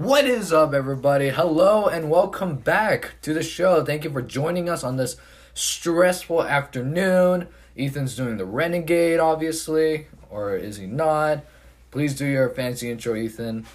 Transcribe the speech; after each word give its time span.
What 0.00 0.24
is 0.24 0.50
up, 0.50 0.72
everybody? 0.72 1.28
Hello 1.28 1.84
and 1.86 2.08
welcome 2.08 2.56
back 2.56 3.16
to 3.20 3.34
the 3.34 3.42
show. 3.42 3.84
Thank 3.84 4.02
you 4.02 4.10
for 4.10 4.22
joining 4.22 4.66
us 4.66 4.82
on 4.82 4.96
this 4.96 5.18
stressful 5.52 6.42
afternoon. 6.42 7.48
Ethan's 7.76 8.16
doing 8.16 8.38
the 8.38 8.46
renegade, 8.46 9.20
obviously, 9.20 10.06
or 10.30 10.56
is 10.56 10.78
he 10.78 10.86
not? 10.86 11.44
Please 11.90 12.14
do 12.14 12.24
your 12.24 12.48
fancy 12.48 12.90
intro, 12.90 13.14
Ethan. 13.14 13.66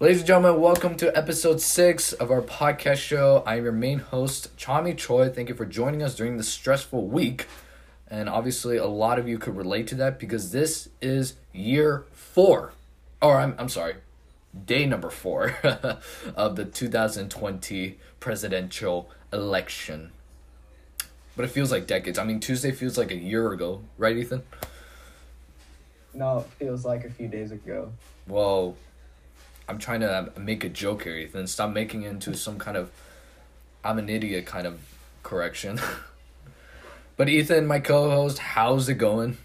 Ladies 0.00 0.20
and 0.20 0.26
gentlemen, 0.26 0.58
welcome 0.58 0.96
to 0.96 1.14
episode 1.14 1.60
six 1.60 2.14
of 2.14 2.30
our 2.30 2.40
podcast 2.40 2.96
show. 2.96 3.42
I 3.44 3.56
am 3.56 3.64
your 3.64 3.72
main 3.72 3.98
host, 3.98 4.56
Chami 4.56 4.96
Choi. 4.96 5.28
Thank 5.28 5.50
you 5.50 5.54
for 5.54 5.66
joining 5.66 6.02
us 6.02 6.14
during 6.14 6.38
this 6.38 6.48
stressful 6.48 7.08
week. 7.08 7.46
And 8.08 8.30
obviously, 8.30 8.78
a 8.78 8.86
lot 8.86 9.18
of 9.18 9.28
you 9.28 9.38
could 9.38 9.54
relate 9.54 9.86
to 9.88 9.96
that 9.96 10.18
because 10.18 10.52
this 10.52 10.88
is 11.02 11.34
year 11.52 12.06
four. 12.14 12.72
Or, 13.20 13.38
I'm, 13.38 13.54
I'm 13.58 13.68
sorry, 13.68 13.96
day 14.64 14.86
number 14.86 15.10
four 15.10 15.56
of 16.36 16.56
the 16.56 16.64
2020 16.64 17.98
presidential 18.20 19.10
election. 19.32 20.12
But 21.36 21.44
it 21.44 21.48
feels 21.48 21.70
like 21.70 21.86
decades. 21.86 22.18
I 22.18 22.24
mean, 22.24 22.40
Tuesday 22.40 22.72
feels 22.72 22.96
like 22.96 23.10
a 23.10 23.16
year 23.16 23.52
ago, 23.52 23.82
right, 23.98 24.16
Ethan? 24.16 24.42
No, 26.14 26.38
it 26.38 26.46
feels 26.58 26.84
like 26.84 27.04
a 27.04 27.10
few 27.10 27.28
days 27.28 27.52
ago. 27.52 27.92
Well, 28.26 28.76
I'm 29.68 29.78
trying 29.78 30.00
to 30.00 30.32
make 30.38 30.64
a 30.64 30.70
joke 30.70 31.02
here, 31.02 31.16
Ethan. 31.16 31.46
Stop 31.46 31.72
making 31.72 32.02
it 32.02 32.08
into 32.08 32.34
some 32.34 32.58
kind 32.58 32.76
of 32.76 32.90
I'm 33.84 33.98
an 33.98 34.08
idiot 34.08 34.46
kind 34.46 34.66
of 34.66 34.80
correction. 35.22 35.80
but 37.16 37.28
Ethan, 37.28 37.66
my 37.66 37.78
co-host, 37.78 38.38
how's 38.38 38.88
it 38.88 38.94
going? 38.94 39.36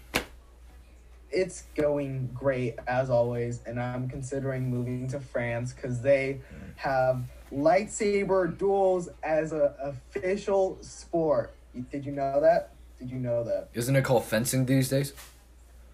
It's 1.32 1.64
going 1.74 2.30
great 2.34 2.76
as 2.86 3.10
always, 3.10 3.60
and 3.66 3.80
I'm 3.80 4.08
considering 4.08 4.70
moving 4.70 5.08
to 5.08 5.20
France 5.20 5.72
because 5.72 6.02
they 6.02 6.40
have 6.76 7.22
lightsaber 7.52 8.56
duels 8.58 9.08
as 9.22 9.52
a 9.52 9.74
official 9.82 10.78
sport. 10.80 11.54
Did 11.90 12.04
you 12.04 12.12
know 12.12 12.40
that? 12.40 12.70
Did 12.98 13.10
you 13.10 13.18
know 13.18 13.42
that? 13.44 13.68
Isn't 13.74 13.96
it 13.96 14.04
called 14.04 14.24
fencing 14.24 14.66
these 14.66 14.88
days? 14.88 15.12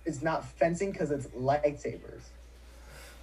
It's 0.04 0.22
not 0.22 0.44
fencing 0.44 0.90
because 0.90 1.10
it's 1.10 1.26
lightsabers. 1.28 2.22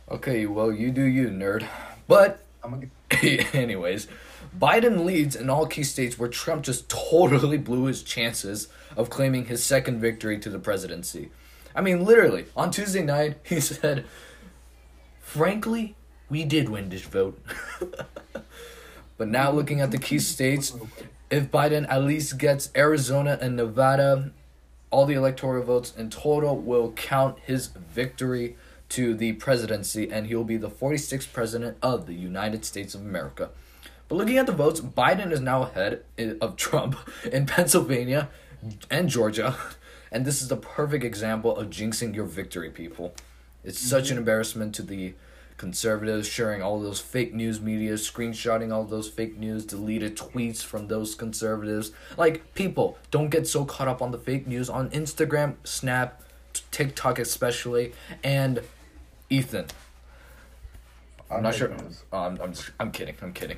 Okay, 0.09 0.45
well, 0.45 0.71
you 0.71 0.91
do 0.91 1.03
you, 1.03 1.29
nerd. 1.29 1.67
But 2.07 2.39
I'm 2.63 2.89
a, 3.11 3.15
Anyways, 3.55 4.07
Biden 4.57 5.05
leads 5.05 5.35
in 5.35 5.49
all 5.49 5.65
key 5.65 5.83
states 5.83 6.17
where 6.17 6.29
Trump 6.29 6.63
just 6.63 6.89
totally 7.11 7.57
blew 7.57 7.85
his 7.85 8.03
chances 8.03 8.67
of 8.95 9.09
claiming 9.09 9.45
his 9.45 9.63
second 9.63 9.99
victory 9.99 10.39
to 10.39 10.49
the 10.49 10.59
presidency. 10.59 11.31
I 11.75 11.81
mean, 11.81 12.05
literally, 12.05 12.45
on 12.55 12.71
Tuesday 12.71 13.03
night, 13.03 13.37
he 13.43 13.59
said, 13.59 14.05
Frankly, 15.19 15.95
we 16.29 16.45
did 16.45 16.69
win 16.69 16.89
this 16.89 17.01
vote. 17.01 17.39
but 19.17 19.27
now, 19.27 19.51
looking 19.51 19.81
at 19.81 19.91
the 19.91 19.97
key 19.97 20.19
states, 20.19 20.75
if 21.29 21.51
Biden 21.51 21.85
at 21.89 22.03
least 22.03 22.37
gets 22.37 22.69
Arizona 22.75 23.37
and 23.41 23.57
Nevada, 23.57 24.31
all 24.89 25.05
the 25.05 25.15
electoral 25.15 25.63
votes 25.63 25.93
in 25.97 26.09
total 26.09 26.57
will 26.57 26.93
count 26.93 27.39
his 27.39 27.67
victory 27.67 28.55
to 28.89 29.13
the 29.13 29.33
presidency, 29.33 30.09
and 30.09 30.27
he'll 30.27 30.43
be 30.43 30.57
the 30.57 30.69
46th 30.69 31.33
president 31.33 31.77
of 31.81 32.05
the 32.05 32.13
United 32.13 32.63
States 32.63 32.95
of 32.95 33.01
America. 33.01 33.49
But 34.07 34.15
looking 34.15 34.37
at 34.37 34.45
the 34.45 34.51
votes, 34.51 34.79
Biden 34.79 35.31
is 35.31 35.41
now 35.41 35.63
ahead 35.63 36.03
of 36.39 36.55
Trump 36.57 36.95
in 37.25 37.45
Pennsylvania 37.45 38.29
and 38.89 39.09
Georgia, 39.09 39.57
and 40.11 40.25
this 40.25 40.41
is 40.41 40.47
the 40.47 40.57
perfect 40.57 41.03
example 41.03 41.55
of 41.55 41.69
jinxing 41.69 42.15
your 42.15 42.25
victory, 42.25 42.69
people. 42.69 43.13
It's 43.63 43.79
such 43.79 44.11
an 44.11 44.17
embarrassment 44.17 44.75
to 44.75 44.83
the 44.83 45.15
conservatives 45.57 46.27
sharing 46.27 46.61
all 46.61 46.79
those 46.79 46.99
fake 46.99 47.33
news 47.33 47.61
media, 47.61 47.93
screenshotting 47.93 48.73
all 48.73 48.83
those 48.83 49.09
fake 49.09 49.37
news, 49.37 49.65
deleted 49.65 50.15
tweets 50.17 50.61
from 50.63 50.87
those 50.87 51.15
conservatives. 51.15 51.91
Like, 52.17 52.53
people, 52.53 52.97
don't 53.11 53.29
get 53.29 53.47
so 53.47 53.65
caught 53.65 53.87
up 53.87 54.01
on 54.01 54.11
the 54.11 54.17
fake 54.17 54.47
news 54.47 54.69
on 54.69 54.89
Instagram, 54.91 55.55
Snap, 55.63 56.21
TikTok 56.71 57.19
especially, 57.19 57.93
and 58.23 58.61
Ethan. 59.29 59.67
I'm 61.31 61.43
not 61.43 61.55
sure. 61.55 61.75
Oh, 62.13 62.17
I'm, 62.19 62.39
I'm, 62.41 62.53
just, 62.53 62.71
I'm 62.79 62.91
kidding. 62.91 63.15
I'm 63.21 63.33
kidding. 63.33 63.57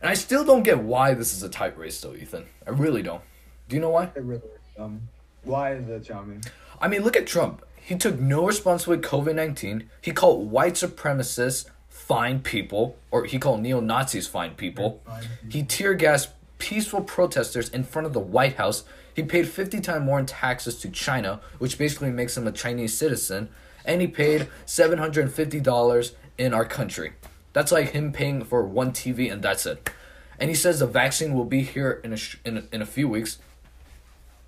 And 0.00 0.08
I 0.10 0.14
still 0.14 0.44
don't 0.44 0.62
get 0.62 0.78
why 0.78 1.14
this 1.14 1.34
is 1.34 1.42
a 1.42 1.48
tight 1.48 1.76
race, 1.76 2.00
though, 2.00 2.14
Ethan. 2.14 2.46
I 2.66 2.70
really 2.70 3.02
don't. 3.02 3.22
Do 3.68 3.76
you 3.76 3.82
know 3.82 3.90
why? 3.90 4.04
it 4.04 4.22
really, 4.22 4.42
um, 4.78 5.08
why 5.44 5.74
is 5.74 5.88
it, 5.88 6.04
Chami? 6.04 6.46
I 6.80 6.88
mean, 6.88 7.02
look 7.02 7.16
at 7.16 7.26
Trump. 7.26 7.64
He 7.76 7.96
took 7.96 8.18
no 8.18 8.46
responsibility 8.46 9.08
COVID 9.08 9.34
19. 9.34 9.88
He 10.00 10.12
called 10.12 10.50
white 10.50 10.74
supremacists 10.74 11.66
fine 11.88 12.40
people, 12.40 12.96
or 13.10 13.24
he 13.24 13.38
called 13.38 13.60
neo 13.60 13.80
Nazis 13.80 14.26
fine 14.26 14.54
people. 14.54 15.02
He 15.48 15.62
tear 15.62 15.94
gassed 15.94 16.30
peaceful 16.58 17.02
protesters 17.02 17.68
in 17.68 17.84
front 17.84 18.06
of 18.06 18.12
the 18.12 18.20
White 18.20 18.56
House. 18.56 18.84
He 19.14 19.22
paid 19.22 19.48
50 19.48 19.80
times 19.80 20.04
more 20.04 20.18
in 20.18 20.26
taxes 20.26 20.78
to 20.80 20.90
China, 20.90 21.40
which 21.58 21.78
basically 21.78 22.10
makes 22.10 22.36
him 22.36 22.46
a 22.46 22.52
Chinese 22.52 22.96
citizen. 22.96 23.48
And 23.84 24.00
he 24.00 24.06
paid 24.06 24.48
$750 24.66 26.12
in 26.36 26.54
our 26.54 26.64
country. 26.64 27.12
That's 27.52 27.72
like 27.72 27.90
him 27.90 28.12
paying 28.12 28.44
for 28.44 28.62
one 28.64 28.92
TV 28.92 29.32
and 29.32 29.42
that's 29.42 29.66
it. 29.66 29.90
And 30.38 30.50
he 30.50 30.54
says 30.54 30.78
the 30.78 30.86
vaccine 30.86 31.34
will 31.34 31.44
be 31.44 31.62
here 31.62 32.00
in 32.04 32.12
a, 32.12 32.16
sh- 32.16 32.38
in 32.44 32.58
a, 32.58 32.64
in 32.70 32.82
a 32.82 32.86
few 32.86 33.08
weeks. 33.08 33.38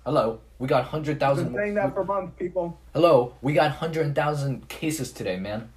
Hello, 0.03 0.39
we 0.57 0.67
got 0.67 0.81
100,000. 0.81 1.43
Been 1.45 1.53
saying 1.53 1.73
that 1.75 1.93
for 1.93 2.03
months, 2.03 2.33
people. 2.39 2.79
Hello, 2.91 3.35
we 3.39 3.53
got 3.53 3.69
100,000 3.69 4.67
cases 4.67 5.11
today, 5.11 5.37
man. 5.37 5.69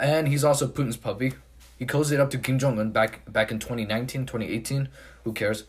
And 0.00 0.28
he's 0.28 0.44
also 0.44 0.68
Putin's 0.68 0.96
puppy. 0.96 1.32
He 1.76 1.84
cozied 1.84 2.20
up 2.20 2.30
to 2.30 2.38
Kim 2.38 2.60
Jong 2.60 2.78
un 2.78 2.92
back, 2.92 3.22
back 3.30 3.50
in 3.50 3.58
2019, 3.58 4.24
2018. 4.24 4.88
Who 5.24 5.32
cares? 5.32 5.64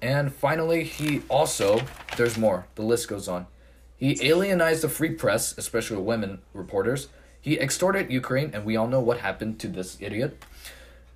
And 0.00 0.32
finally, 0.32 0.84
he 0.84 1.22
also, 1.28 1.82
there's 2.16 2.38
more, 2.38 2.68
the 2.76 2.82
list 2.82 3.08
goes 3.08 3.26
on. 3.26 3.48
He 3.96 4.14
alienized 4.14 4.82
the 4.82 4.88
free 4.88 5.10
press, 5.10 5.58
especially 5.58 5.96
women 6.02 6.40
reporters. 6.52 7.08
He 7.40 7.58
extorted 7.58 8.12
Ukraine, 8.12 8.52
and 8.54 8.64
we 8.64 8.76
all 8.76 8.86
know 8.86 9.00
what 9.00 9.18
happened 9.18 9.58
to 9.58 9.66
this 9.66 9.96
idiot. 10.00 10.40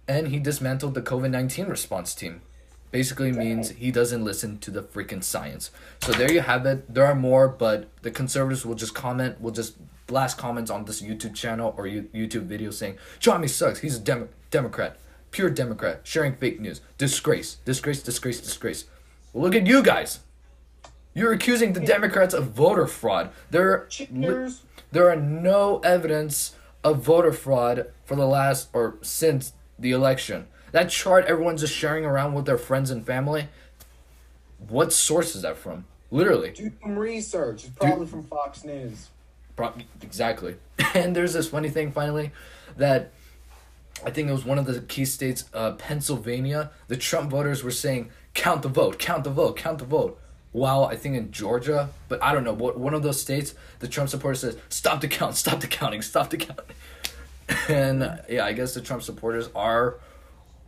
And 0.09 0.29
he 0.29 0.41
dismantled 0.41 0.95
the 0.95 1.03
COVID 1.03 1.31
19 1.31 1.67
response 1.67 2.13
team. 2.13 2.43
Basically 2.91 3.31
means 3.31 3.71
he 3.71 3.91
doesn't 3.91 4.25
listen 4.25 4.59
to 4.59 4.71
the 4.71 4.83
freaking 4.83 5.23
science. 5.23 5.71
So 6.03 6.13
there 6.13 6.33
you 6.33 6.41
have 6.41 6.67
it. 6.67 6.93
There 6.93 7.07
are 7.07 7.15
more, 7.15 7.47
but 7.49 7.89
the 8.03 8.11
conservatives 8.11 8.67
will 8.67 8.75
just 8.75 8.95
comment, 8.95 9.41
will 9.41 9.53
just 9.53 9.77
blast 10.09 10.39
comments 10.39 10.71
on 10.73 10.85
this 10.87 11.01
YouTube 11.01 11.35
channel 11.35 11.73
or 11.77 11.85
YouTube 11.85 12.47
video 12.47 12.71
saying, 12.73 12.99
Johnny 13.21 13.47
sucks. 13.47 13.79
He's 13.81 13.97
a 13.97 14.01
Dem- 14.01 14.29
Democrat. 14.51 14.97
Pure 15.31 15.51
Democrat. 15.51 16.01
Sharing 16.03 16.35
fake 16.35 16.61
news. 16.61 16.81
Disgrace. 16.99 17.59
Disgrace, 17.65 18.03
disgrace, 18.03 18.41
disgrace. 18.41 18.87
Well, 19.33 19.45
look 19.45 19.55
at 19.55 19.69
you 19.69 19.83
guys. 19.85 20.19
You're 21.15 21.33
accusing 21.33 21.73
the 21.73 21.81
Democrats 21.81 22.35
of 22.35 22.51
voter 22.51 22.89
fraud. 22.89 23.31
There, 23.51 23.87
li- 24.11 24.53
there 24.91 25.09
are 25.09 25.17
no 25.17 25.79
evidence 25.81 26.55
of 26.83 27.03
voter 27.03 27.33
fraud 27.33 27.87
for 28.05 28.17
the 28.17 28.27
last 28.27 28.69
or 28.73 28.97
since 29.03 29.53
the 29.79 29.93
election. 29.93 30.49
That 30.73 30.91
chart 30.91 31.27
everyone's 31.27 31.61
just 31.61 31.75
sharing 31.75 32.05
around 32.05 32.35
with 32.35 32.47
their 32.47 32.59
friends 32.59 32.91
and 32.91 33.05
family. 33.05 33.49
What 34.69 34.93
source 34.93 35.35
is 35.35 35.43
that 35.43 35.57
from? 35.57 35.85
Literally. 36.11 36.51
Do 36.51 36.71
some 36.83 36.99
research. 36.99 37.65
It's 37.65 37.75
probably 37.77 38.07
from 38.07 38.25
Fox 38.25 38.65
News. 38.65 39.09
Pro- 39.57 39.75
exactly. 40.03 40.57
And 40.95 41.15
there's 41.15 41.35
this 41.35 41.49
funny 41.49 41.69
thing 41.69 41.93
finally 41.93 42.33
that 42.77 43.13
I 44.05 44.11
think 44.11 44.29
it 44.29 44.33
was 44.33 44.45
one 44.45 44.59
of 44.59 44.67
the 44.67 44.81
key 44.81 45.05
states, 45.05 45.45
uh, 45.55 45.73
Pennsylvania. 45.73 46.71
The 46.89 46.97
Trump 46.97 47.31
voters 47.31 47.63
were 47.63 47.71
saying, 47.71 48.11
"Count 48.35 48.63
the 48.63 48.69
vote, 48.69 48.99
count 48.99 49.25
the 49.25 49.31
vote, 49.31 49.57
count 49.57 49.79
the 49.79 49.85
vote." 49.85 50.19
While 50.53 50.85
I 50.85 50.97
think 50.97 51.15
in 51.15 51.31
Georgia, 51.31 51.91
but 52.09 52.21
I 52.23 52.33
don't 52.33 52.43
know 52.43 52.53
what 52.55 52.77
one 52.77 52.93
of 52.95 53.05
those 53.05 53.21
states, 53.21 53.55
the 53.79 53.87
Trump 53.87 54.09
supporters 54.11 54.41
says, 54.41 54.57
"Stop 54.69 55.01
the 55.01 55.07
count, 55.09 55.37
stop 55.37 55.61
the 55.61 55.67
counting, 55.69 56.03
stop 56.03 56.31
the 56.31 56.39
counting." 56.39 56.65
And 57.69 58.03
uh, 58.03 58.17
yeah, 58.29 58.45
I 58.45 58.53
guess 58.53 58.75
the 58.75 58.81
Trump 58.81 59.03
supporters 59.03 59.49
are 59.55 59.97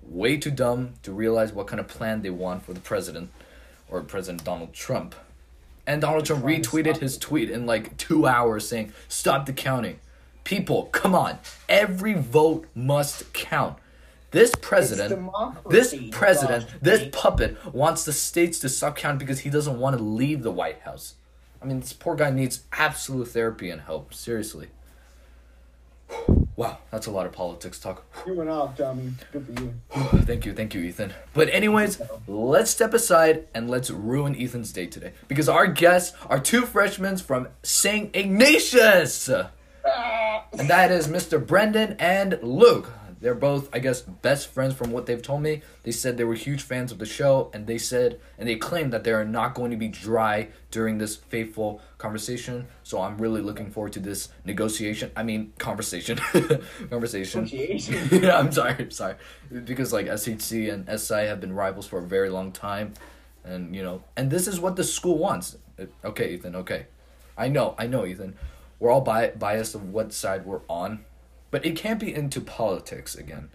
way 0.02 0.36
too 0.36 0.50
dumb 0.50 0.94
to 1.02 1.12
realize 1.12 1.52
what 1.52 1.66
kind 1.66 1.80
of 1.80 1.88
plan 1.88 2.22
they 2.22 2.30
want 2.30 2.64
for 2.64 2.72
the 2.72 2.80
president 2.80 3.30
or 3.88 4.00
President 4.02 4.44
Donald 4.44 4.72
Trump. 4.72 5.14
And 5.86 6.00
Donald 6.00 6.24
Trump 6.24 6.44
retweeted 6.44 6.98
his 6.98 7.18
tweet 7.18 7.50
in 7.50 7.66
like 7.66 7.96
two 7.96 8.26
hours 8.26 8.68
saying, 8.68 8.92
Stop 9.08 9.46
the 9.46 9.52
counting. 9.52 9.98
People, 10.44 10.84
come 10.86 11.14
on. 11.14 11.38
Every 11.68 12.14
vote 12.14 12.66
must 12.74 13.32
count. 13.32 13.78
This 14.32 14.54
president, 14.60 15.30
this 15.68 15.94
president, 16.10 16.66
this 16.80 17.06
puppet 17.12 17.74
wants 17.74 18.04
the 18.04 18.14
states 18.14 18.58
to 18.60 18.68
stop 18.70 18.96
counting 18.96 19.18
because 19.18 19.40
he 19.40 19.50
doesn't 19.50 19.78
want 19.78 19.96
to 19.96 20.02
leave 20.02 20.42
the 20.42 20.50
White 20.50 20.80
House. 20.80 21.14
I 21.60 21.66
mean, 21.66 21.80
this 21.80 21.92
poor 21.92 22.16
guy 22.16 22.30
needs 22.30 22.62
absolute 22.72 23.28
therapy 23.28 23.68
and 23.68 23.82
help. 23.82 24.14
Seriously. 24.14 24.68
Wow, 26.56 26.78
that's 26.90 27.06
a 27.06 27.10
lot 27.10 27.26
of 27.26 27.32
politics 27.32 27.78
talk. 27.78 28.04
You 28.26 28.34
went 28.34 28.50
off, 28.50 28.76
Tommy. 28.76 29.12
Good 29.32 29.46
for 29.46 29.62
you. 29.62 29.74
thank 30.24 30.44
you, 30.44 30.52
thank 30.52 30.74
you, 30.74 30.82
Ethan. 30.82 31.12
But 31.32 31.48
anyways, 31.48 32.00
let's 32.26 32.70
step 32.70 32.94
aside 32.94 33.48
and 33.54 33.70
let's 33.70 33.90
ruin 33.90 34.36
Ethan's 34.38 34.72
day 34.72 34.86
today 34.86 35.12
because 35.28 35.48
our 35.48 35.66
guests 35.66 36.16
are 36.28 36.38
two 36.38 36.62
freshmen 36.66 37.16
from 37.16 37.48
St. 37.62 38.14
Ignatius. 38.14 39.30
Ah! 39.84 40.44
and 40.52 40.68
that 40.68 40.90
is 40.90 41.08
Mr. 41.08 41.44
Brendan 41.44 41.96
and 41.98 42.38
Luke. 42.42 42.90
They're 43.20 43.34
both, 43.34 43.68
I 43.72 43.78
guess, 43.78 44.00
best 44.00 44.48
friends 44.48 44.74
from 44.74 44.90
what 44.90 45.06
they've 45.06 45.22
told 45.22 45.42
me. 45.42 45.62
They 45.84 45.92
said 45.92 46.16
they 46.16 46.24
were 46.24 46.34
huge 46.34 46.62
fans 46.62 46.90
of 46.90 46.98
the 46.98 47.06
show, 47.06 47.50
and 47.54 47.68
they 47.68 47.78
said, 47.78 48.20
and 48.36 48.48
they 48.48 48.56
claimed 48.56 48.92
that 48.92 49.04
they 49.04 49.12
are 49.12 49.24
not 49.24 49.54
going 49.54 49.70
to 49.70 49.76
be 49.76 49.86
dry 49.86 50.48
during 50.72 50.98
this 50.98 51.14
fateful 51.14 51.80
conversation. 52.02 52.66
So 52.82 53.00
I'm 53.00 53.16
really 53.16 53.40
looking 53.40 53.70
forward 53.70 53.92
to 53.92 54.00
this 54.00 54.28
negotiation. 54.44 55.12
I 55.14 55.22
mean, 55.22 55.52
conversation. 55.58 56.16
conversation. 56.90 57.44
Negotiation. 57.44 58.08
yeah, 58.22 58.38
I'm 58.38 58.50
sorry, 58.50 58.74
I'm 58.78 58.90
sorry. 58.90 59.14
Because, 59.64 59.92
like, 59.92 60.06
SHC 60.06 60.72
and 60.72 61.00
SI 61.00 61.26
have 61.26 61.40
been 61.40 61.54
rivals 61.54 61.86
for 61.86 62.00
a 62.00 62.02
very 62.02 62.28
long 62.28 62.50
time. 62.50 62.94
And, 63.44 63.74
you 63.74 63.82
know, 63.84 64.02
and 64.16 64.30
this 64.30 64.48
is 64.48 64.58
what 64.58 64.74
the 64.74 64.84
school 64.84 65.16
wants. 65.16 65.56
Okay, 66.04 66.34
Ethan, 66.34 66.56
okay. 66.56 66.86
I 67.38 67.48
know, 67.48 67.76
I 67.78 67.86
know, 67.86 68.04
Ethan. 68.04 68.34
We're 68.80 68.90
all 68.90 69.00
bi- 69.00 69.30
biased 69.38 69.76
of 69.76 69.90
what 69.90 70.12
side 70.12 70.44
we're 70.44 70.62
on, 70.68 71.04
but 71.52 71.64
it 71.64 71.76
can't 71.76 72.00
be 72.00 72.12
into 72.12 72.40
politics 72.40 73.14
again. 73.14 73.48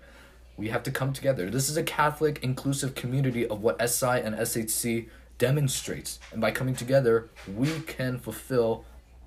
We 0.56 0.70
have 0.70 0.84
to 0.84 0.92
come 0.92 1.12
together. 1.12 1.50
This 1.50 1.70
is 1.70 1.78
a 1.78 1.84
Catholic 1.84 2.40
inclusive 2.42 2.96
community 2.96 3.46
of 3.46 3.62
what 3.62 3.78
SI 3.90 4.22
and 4.22 4.36
SHC 4.36 5.10
demonstrates. 5.38 6.20
And 6.32 6.42
by 6.42 6.52
coming 6.52 6.76
together, 6.76 7.30
we 7.56 7.80
can 7.82 8.20
fulfill 8.20 8.86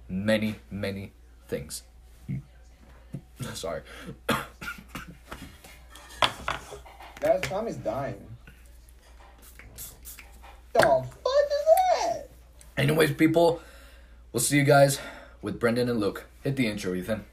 many, 0.09 0.57
many 0.71 1.13
things. 1.49 1.83
Sorry. 3.55 3.83
Guys, 7.21 7.41
Tommy's 7.43 7.77
dying. 7.77 8.27
The 10.73 10.81
fuck 10.81 11.05
is 11.05 11.07
that? 12.05 12.29
Anyways, 12.77 13.13
people, 13.15 13.61
we'll 14.33 14.41
see 14.41 14.57
you 14.57 14.65
guys 14.65 15.01
with 15.43 15.59
Brendan 15.59 15.89
and 15.89 16.01
Luke. 16.01 16.27
Hit 16.43 16.57
the 16.57 16.67
intro, 16.67 16.95
Ethan. 16.95 17.25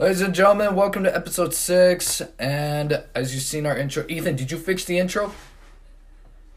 Ladies 0.00 0.22
and 0.22 0.34
gentlemen, 0.34 0.76
welcome 0.76 1.04
to 1.04 1.14
episode 1.14 1.52
six. 1.52 2.22
And 2.38 3.04
as 3.14 3.34
you've 3.34 3.42
seen 3.42 3.66
our 3.66 3.76
intro, 3.76 4.06
Ethan, 4.08 4.34
did 4.34 4.50
you 4.50 4.56
fix 4.56 4.86
the 4.86 4.98
intro? 4.98 5.34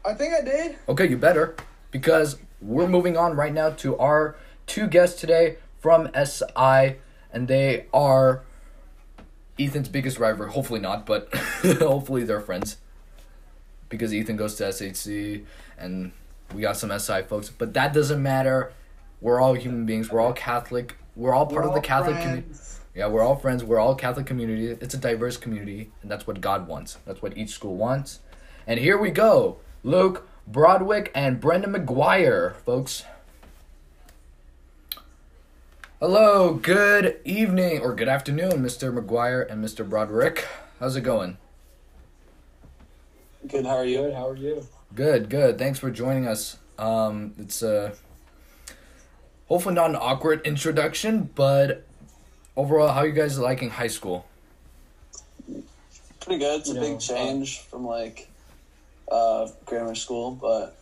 I 0.02 0.14
think 0.14 0.32
I 0.32 0.40
did. 0.40 0.76
Okay, 0.88 1.10
you 1.10 1.18
better. 1.18 1.54
Because 1.90 2.38
we're 2.62 2.88
moving 2.88 3.18
on 3.18 3.36
right 3.36 3.52
now 3.52 3.68
to 3.68 3.98
our 3.98 4.34
two 4.64 4.86
guests 4.86 5.20
today 5.20 5.58
from 5.78 6.08
SI, 6.14 6.96
and 7.34 7.46
they 7.46 7.84
are 7.92 8.44
Ethan's 9.58 9.90
biggest 9.90 10.18
rival. 10.18 10.46
Hopefully 10.46 10.80
not, 10.80 11.04
but 11.04 11.28
hopefully 11.62 12.24
they're 12.24 12.40
friends. 12.40 12.78
Because 13.90 14.14
Ethan 14.14 14.36
goes 14.36 14.54
to 14.54 14.64
SHC, 14.64 15.44
and 15.76 16.12
we 16.54 16.62
got 16.62 16.78
some 16.78 16.98
SI 16.98 17.24
folks. 17.24 17.50
But 17.50 17.74
that 17.74 17.92
doesn't 17.92 18.22
matter. 18.22 18.72
We're 19.20 19.38
all 19.38 19.52
human 19.52 19.84
beings. 19.84 20.10
We're 20.10 20.22
all 20.22 20.32
Catholic. 20.32 20.96
We're 21.14 21.34
all 21.34 21.44
part 21.44 21.64
We're 21.64 21.68
of 21.68 21.74
the 21.74 21.82
Catholic 21.82 22.22
community. 22.22 22.48
Friends. 22.94 23.08
Yeah, 23.08 23.12
we're 23.12 23.22
all 23.22 23.36
friends. 23.36 23.64
We're 23.64 23.80
all 23.80 23.94
Catholic 23.94 24.26
community. 24.26 24.76
It's 24.80 24.94
a 24.94 24.98
diverse 24.98 25.36
community, 25.36 25.90
and 26.02 26.10
that's 26.10 26.26
what 26.26 26.40
God 26.40 26.68
wants. 26.68 26.98
That's 27.06 27.20
what 27.22 27.36
each 27.36 27.50
school 27.50 27.76
wants. 27.76 28.20
And 28.66 28.78
here 28.80 28.96
we 28.96 29.10
go. 29.10 29.58
Luke 29.82 30.26
Broadwick 30.46 31.10
and 31.14 31.40
Brendan 31.40 31.74
McGuire, 31.74 32.54
folks. 32.64 33.04
Hello, 36.00 36.54
good 36.54 37.18
evening 37.24 37.80
or 37.80 37.94
good 37.94 38.08
afternoon, 38.08 38.62
Mr. 38.62 38.92
McGuire 38.92 39.50
and 39.50 39.64
Mr. 39.64 39.88
Broderick. 39.88 40.46
How's 40.80 40.96
it 40.96 41.02
going? 41.02 41.38
Good. 43.46 43.64
How 43.64 43.76
are 43.76 43.84
you? 43.84 43.98
Good. 43.98 44.14
How 44.14 44.28
are 44.28 44.36
you? 44.36 44.66
Good, 44.94 45.28
good. 45.28 45.58
Thanks 45.58 45.78
for 45.78 45.90
joining 45.90 46.26
us. 46.26 46.58
Um, 46.78 47.34
it's 47.38 47.62
uh, 47.62 47.94
hopefully 49.48 49.74
not 49.74 49.90
an 49.90 49.96
awkward 49.96 50.46
introduction, 50.46 51.30
but 51.34 51.86
overall, 52.56 52.88
how 52.88 53.02
you 53.02 53.12
guys 53.12 53.38
liking 53.38 53.70
high 53.70 53.88
school? 53.88 54.26
Pretty 56.20 56.38
good. 56.38 56.60
It's 56.60 56.70
a 56.70 56.74
You 56.74 56.80
big 56.80 56.92
know, 56.92 56.98
change 56.98 57.60
from 57.60 57.86
like 57.86 58.28
uh, 59.10 59.48
grammar 59.64 59.94
school, 59.94 60.32
but 60.32 60.76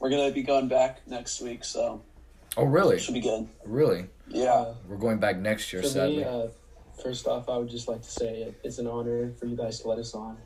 we're 0.00 0.10
gonna 0.10 0.30
be 0.32 0.42
going 0.42 0.68
back 0.68 1.06
next 1.06 1.40
week, 1.40 1.64
so 1.64 2.02
Oh, 2.56 2.64
really? 2.64 2.98
should 2.98 3.14
be 3.14 3.20
good. 3.20 3.48
Really? 3.64 4.06
Yeah. 4.28 4.52
Uh, 4.52 4.74
We're 4.88 4.96
going 4.96 5.18
back 5.18 5.38
next 5.38 5.72
year, 5.72 5.82
for 5.82 5.88
sadly. 5.88 6.18
me, 6.18 6.24
uh, 6.24 6.48
first 7.02 7.26
off, 7.26 7.48
I 7.48 7.56
would 7.56 7.68
just 7.70 7.88
like 7.88 8.02
to 8.02 8.10
say 8.10 8.42
it, 8.42 8.54
it's 8.62 8.78
an 8.78 8.86
honor 8.86 9.30
for 9.38 9.46
you 9.46 9.56
guys 9.56 9.80
to 9.80 9.88
let 9.88 9.98
us 9.98 10.14
on. 10.14 10.36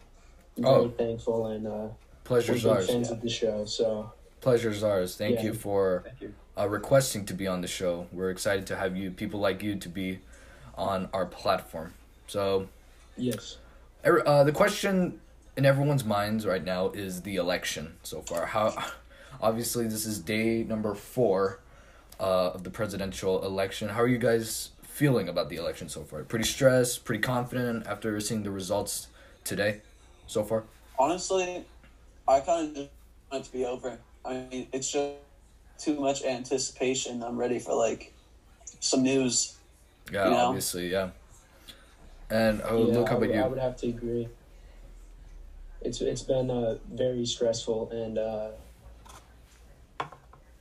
I'm 0.59 0.65
Oh. 0.65 0.89
very 0.89 1.09
thankful, 1.11 1.47
and 1.49 1.67
uh, 1.67 1.71
we're 1.71 1.91
Pleasure's 2.25 2.63
big 2.63 2.73
ours. 2.73 2.87
fans 2.89 3.11
of 3.11 3.21
the 3.21 3.29
show. 3.29 3.65
So 3.65 4.11
Pleasure's 4.41 4.83
ours. 4.83 5.17
Thank 5.17 5.37
Yeah. 5.37 5.45
you 5.47 5.55
for 5.55 6.03
Thank 6.05 6.21
you. 6.21 6.35
uh, 6.59 6.69
requesting 6.69 7.25
to 7.27 7.35
be 7.35 7.47
on 7.47 7.61
the 7.61 7.67
show. 7.69 8.07
We're 8.13 8.31
excited 8.31 8.67
to 8.69 8.77
have 8.77 8.97
you, 8.97 9.11
people 9.11 9.39
like 9.41 9.63
you, 9.63 9.77
to 9.77 9.89
be 9.89 10.21
on 10.77 11.09
our 11.13 11.27
platform. 11.27 11.95
So, 12.27 12.69
yes, 13.17 13.59
er- 14.05 14.27
uh, 14.27 14.45
the 14.45 14.53
question 14.53 15.21
in 15.57 15.65
everyone's 15.65 16.05
minds 16.05 16.47
right 16.47 16.65
now 16.65 16.91
is 16.91 17.23
the 17.23 17.37
election 17.37 17.97
so 18.03 18.21
far. 18.21 18.47
How, 18.47 18.75
obviously, 19.41 19.87
this 19.87 20.07
is 20.07 20.19
day 20.19 20.65
number 20.65 20.95
four 20.95 21.61
uh, 22.21 22.51
of 22.51 22.65
the 22.65 22.71
presidential 22.71 23.45
election. 23.45 23.91
How 23.91 24.03
are 24.03 24.09
you 24.09 24.19
guys 24.19 24.71
feeling 24.83 25.29
about 25.29 25.49
the 25.49 25.57
election 25.57 25.89
so 25.89 26.03
far? 26.03 26.23
Pretty 26.23 26.45
stressed, 26.45 27.05
pretty 27.05 27.23
confident 27.23 27.87
after 27.87 28.19
seeing 28.21 28.43
the 28.43 28.51
results 28.51 29.09
today, 29.45 29.81
so 30.27 30.43
far. 30.43 30.65
Honestly, 30.99 31.65
I 32.27 32.41
kind 32.41 32.69
of 32.69 32.75
just 32.75 32.91
want 33.31 33.45
it 33.45 33.47
to 33.47 33.53
be 33.53 33.65
over. 33.65 33.99
I 34.25 34.47
mean, 34.51 34.69
it's 34.73 34.91
just 34.91 35.15
too 35.79 36.01
much 36.01 36.25
anticipation. 36.25 37.23
I'm 37.23 37.37
ready 37.37 37.59
for 37.59 37.75
like 37.75 38.13
some 38.81 39.03
news. 39.03 39.56
Yeah, 40.13 40.25
You 40.25 40.31
know? 40.31 40.37
obviously, 40.47 40.91
yeah. 40.91 41.11
And 42.31 42.63
oh, 42.65 42.87
yeah, 42.89 42.95
look, 42.99 43.09
how 43.09 43.15
I, 43.15 43.19
about 43.19 43.29
would, 43.29 43.37
I 43.39 43.47
would 43.49 43.59
have 43.59 43.77
to 43.79 43.89
agree. 43.89 44.29
It's 45.83 46.01
it's 46.01 46.23
been 46.23 46.51
uh, 46.51 46.79
very 46.93 47.25
stressful, 47.27 47.91
and 47.91 48.19
uh, 48.19 48.49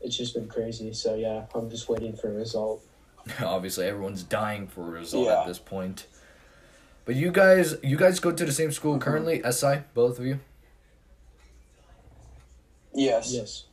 it's 0.02 0.16
just 0.16 0.36
been 0.36 0.48
crazy. 0.48 0.94
So 0.94 1.16
yeah, 1.16 1.46
I'm 1.56 1.70
just 1.70 1.90
waiting 1.90 2.16
for 2.16 2.30
a 2.30 2.34
result. 2.34 2.84
obviously 3.44 3.88
everyone's 3.88 4.22
dying 4.22 4.68
for 4.68 4.82
a 4.82 4.92
result 5.02 5.26
Yeah. 5.26 5.42
at 5.42 5.48
this 5.48 5.58
point 5.58 6.06
but 7.06 7.16
you 7.16 7.32
guys 7.32 7.76
you 7.82 7.98
guys 7.98 8.20
go 8.20 8.32
to 8.32 8.46
the 8.46 8.52
same 8.52 8.72
school 8.72 9.00
currently 9.00 9.42
si 9.52 9.78
both 9.96 10.20
of 10.20 10.26
you 10.28 10.40
Yes. 12.94 13.34
Yes, 13.34 13.66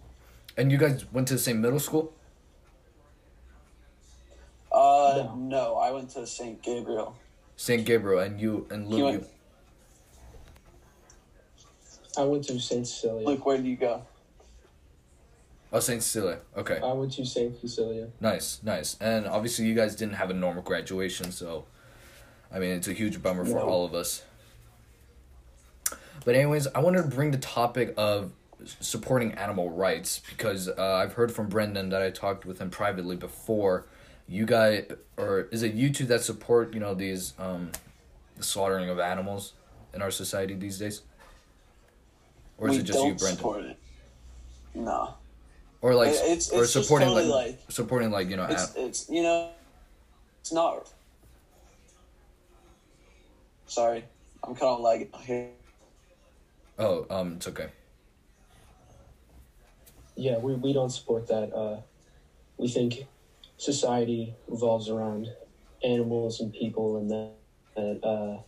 and 0.56 0.72
you 0.72 0.78
guys 0.78 1.04
went 1.12 1.28
to 1.28 1.34
the 1.34 1.40
same 1.40 1.60
middle 1.60 1.78
school 1.78 2.12
Uh, 5.12 5.16
No. 5.24 5.34
no, 5.36 5.76
I 5.76 5.90
went 5.90 6.10
to 6.10 6.26
St. 6.26 6.60
Gabriel. 6.62 7.16
st 7.56 7.84
gabriel 7.84 8.20
and 8.20 8.40
you 8.40 8.66
and 8.70 8.86
He 8.86 8.94
luke 8.94 9.04
went- 9.04 9.22
you, 9.22 9.28
I 12.18 12.24
went 12.24 12.44
to 12.44 12.58
Saint 12.58 12.86
Cecilia. 12.86 13.26
Luke, 13.26 13.44
where 13.46 13.56
did 13.56 13.66
you 13.66 13.76
go? 13.76 14.02
oh 15.74 15.80
st 15.80 16.02
cecilia 16.02 16.38
okay 16.56 16.78
I 16.82 16.92
went 16.92 17.12
to 17.14 17.24
Saint 17.24 17.58
Cecilia. 17.60 18.08
nice 18.20 18.60
nice 18.62 18.96
and 19.00 19.26
obviously 19.26 19.64
you 19.66 19.74
guys 19.74 19.96
didn't 19.96 20.14
have 20.16 20.28
a 20.28 20.34
normal 20.34 20.62
graduation 20.62 21.32
so 21.32 21.64
i 22.54 22.58
mean 22.58 22.70
it's 22.70 22.88
a 22.88 22.92
huge 22.92 23.22
bummer 23.22 23.44
for 23.46 23.54
No. 23.54 23.60
all 23.62 23.84
of 23.86 23.94
us 23.94 24.22
but 26.26 26.34
anyways 26.34 26.66
i 26.74 26.80
wanted 26.80 27.02
to 27.02 27.08
bring 27.08 27.30
the 27.30 27.38
topic 27.38 27.94
of 27.96 28.32
supporting 28.80 29.32
animal 29.32 29.70
rights 29.70 30.20
because 30.28 30.68
uh, 30.68 30.94
i've 31.02 31.14
heard 31.14 31.32
from 31.32 31.48
brendan 31.48 31.88
that 31.88 32.02
i 32.02 32.10
talked 32.10 32.44
with 32.44 32.58
him 32.60 32.68
privately 32.68 33.16
before 33.16 33.86
you 34.28 34.46
guys 34.46 34.84
or 35.16 35.48
is 35.52 35.62
it 35.62 35.74
you 35.74 35.90
two 35.92 36.06
that 36.06 36.22
support 36.22 36.72
you 36.74 36.80
know 36.80 36.94
these 36.94 37.34
um 37.38 37.70
the 38.36 38.42
slaughtering 38.42 38.88
of 38.88 38.98
animals 38.98 39.52
in 39.94 40.00
our 40.02 40.10
society 40.10 40.54
these 40.54 40.78
days 40.78 41.02
or 42.58 42.68
is 42.68 42.76
we 42.76 42.80
it 42.80 42.84
just 42.84 42.98
you 43.00 43.14
brendan 43.14 43.36
support 43.36 43.64
it. 43.64 43.76
No. 44.74 45.14
or 45.82 45.94
like 45.94 46.10
It- 46.10 46.14
it's- 46.24 46.50
or 46.50 46.62
it's 46.62 46.72
just 46.72 46.86
supporting 46.86 47.08
totally 47.08 47.28
like, 47.30 47.46
like- 47.48 47.58
supporting 47.70 48.10
like 48.10 48.28
you 48.30 48.36
know 48.36 48.44
It's 48.46 48.74
an- 48.74 48.86
it's 48.86 49.08
you 49.10 49.22
know, 49.22 49.50
it's 50.40 50.52
not. 50.52 50.88
Sorry, 53.66 54.04
I'm 54.44 54.54
kind 54.54 54.64
of 54.70 54.80
lagging 54.80 55.10
here. 55.24 55.48
oh 56.78 57.06
um 57.10 57.34
it's 57.34 57.48
okay 57.48 57.68
Yeah, 60.16 60.38
we, 60.38 60.54
we 60.54 60.72
don't 60.72 60.90
support 60.90 61.26
that. 61.28 61.52
Uh, 61.54 61.80
we 62.58 62.68
think 62.68 63.06
society 63.62 64.34
revolves 64.48 64.88
around 64.88 65.28
animals 65.84 66.40
and 66.40 66.52
people, 66.52 66.96
and 66.98 67.10
that, 67.10 68.00
uh, 68.06 68.42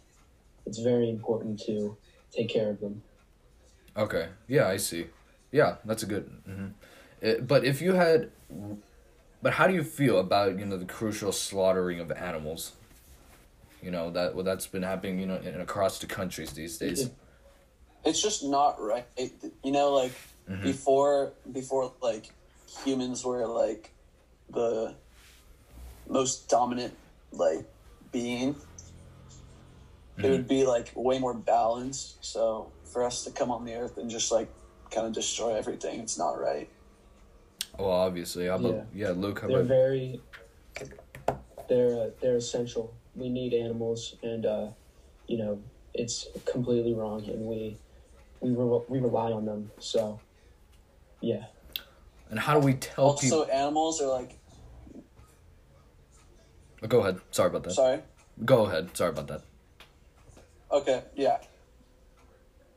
it's 0.67 0.81
very 0.81 1.09
important 1.09 1.61
to 1.67 1.97
take 2.33 2.49
care 2.49 2.71
of 2.71 2.81
them. 2.81 3.03
Okay. 3.97 4.29
Yeah, 4.49 4.67
I 4.67 4.77
see. 4.79 5.07
Yeah, 5.53 5.77
that's 5.85 6.03
a 6.03 6.07
good. 6.07 6.31
hmm 6.47 6.69
It, 7.21 7.47
but 7.47 7.65
if 7.65 7.81
you 7.81 7.93
had, 7.93 8.31
but 9.41 9.53
how 9.55 9.67
do 9.67 9.75
you 9.75 9.85
feel 9.85 10.19
about 10.19 10.59
you 10.59 10.65
know 10.65 10.77
the 10.77 10.85
crucial 10.85 11.33
slaughtering 11.33 12.01
of 12.01 12.11
animals? 12.11 12.73
You 13.83 13.91
know 13.91 14.11
that 14.11 14.35
well, 14.35 14.45
that's 14.45 14.67
been 14.67 14.83
happening 14.83 15.19
you 15.21 15.27
know 15.27 15.37
in, 15.37 15.61
across 15.61 15.99
the 15.99 16.07
countries 16.07 16.53
these 16.53 16.79
days. 16.79 17.11
It's 18.05 18.21
just 18.21 18.45
not 18.45 18.81
right. 18.81 19.07
You 19.63 19.73
know, 19.73 19.93
like 19.93 20.13
Mhm. 20.51 20.63
before 20.63 21.35
before 21.53 21.93
like 22.03 22.31
humans 22.85 23.25
were 23.25 23.47
like 23.47 23.93
the 24.51 24.97
most 26.09 26.49
dominant 26.49 26.97
like 27.33 27.65
being. 28.13 28.57
It 30.17 30.31
would 30.31 30.47
be 30.47 30.65
like 30.65 30.93
way 30.95 31.19
more 31.19 31.35
balanced. 31.35 32.25
So 32.25 32.71
for 32.85 33.03
us 33.05 33.25
to 33.25 33.33
come 33.33 33.51
on 33.51 33.65
the 33.65 33.75
earth 33.75 33.99
and 33.99 34.09
just 34.09 34.31
like 34.31 34.49
kind 34.93 35.07
of 35.07 35.13
destroy 35.13 35.57
everything, 35.57 35.99
it's 36.01 36.17
not 36.17 36.41
right. 36.41 36.69
Well, 37.79 37.91
obviously, 37.91 38.47
how 38.47 38.55
about 38.55 38.87
yeah, 38.95 39.11
Luke? 39.11 39.41
How 39.41 39.49
They're 39.49 39.57
about 39.59 39.69
very, 39.69 40.21
they're 41.69 42.03
uh, 42.03 42.11
they're 42.21 42.37
essential. 42.37 42.95
We 43.17 43.29
need 43.29 43.53
animals, 43.53 44.15
and 44.23 44.47
uh, 44.47 44.69
you 45.27 45.39
know 45.39 45.61
it's 45.93 46.29
completely 46.45 46.95
wrong, 46.95 47.25
and 47.29 47.47
we 47.47 47.77
we 48.41 48.51
re- 48.51 48.85
we 48.89 49.01
rely 49.01 49.33
on 49.33 49.45
them. 49.45 49.73
So, 49.81 50.21
yeah, 51.21 51.47
and 52.31 52.39
how 52.39 52.55
do 52.55 52.61
we 52.61 52.75
tell 52.75 53.07
Also, 53.07 53.45
people? 53.45 53.47
animals 53.53 54.01
are 54.01 54.09
like 54.09 54.39
Go 56.89 57.01
ahead. 57.01 57.21
Sorry 57.31 57.49
about 57.49 57.65
that. 57.65 57.73
sorry. 57.73 58.01
Go 58.45 58.67
ahead. 58.67 58.97
Sorry 58.97 59.11
about 59.11 59.29
that. 59.29 59.43
Okay, 60.71 61.03
yeah. 61.15 61.39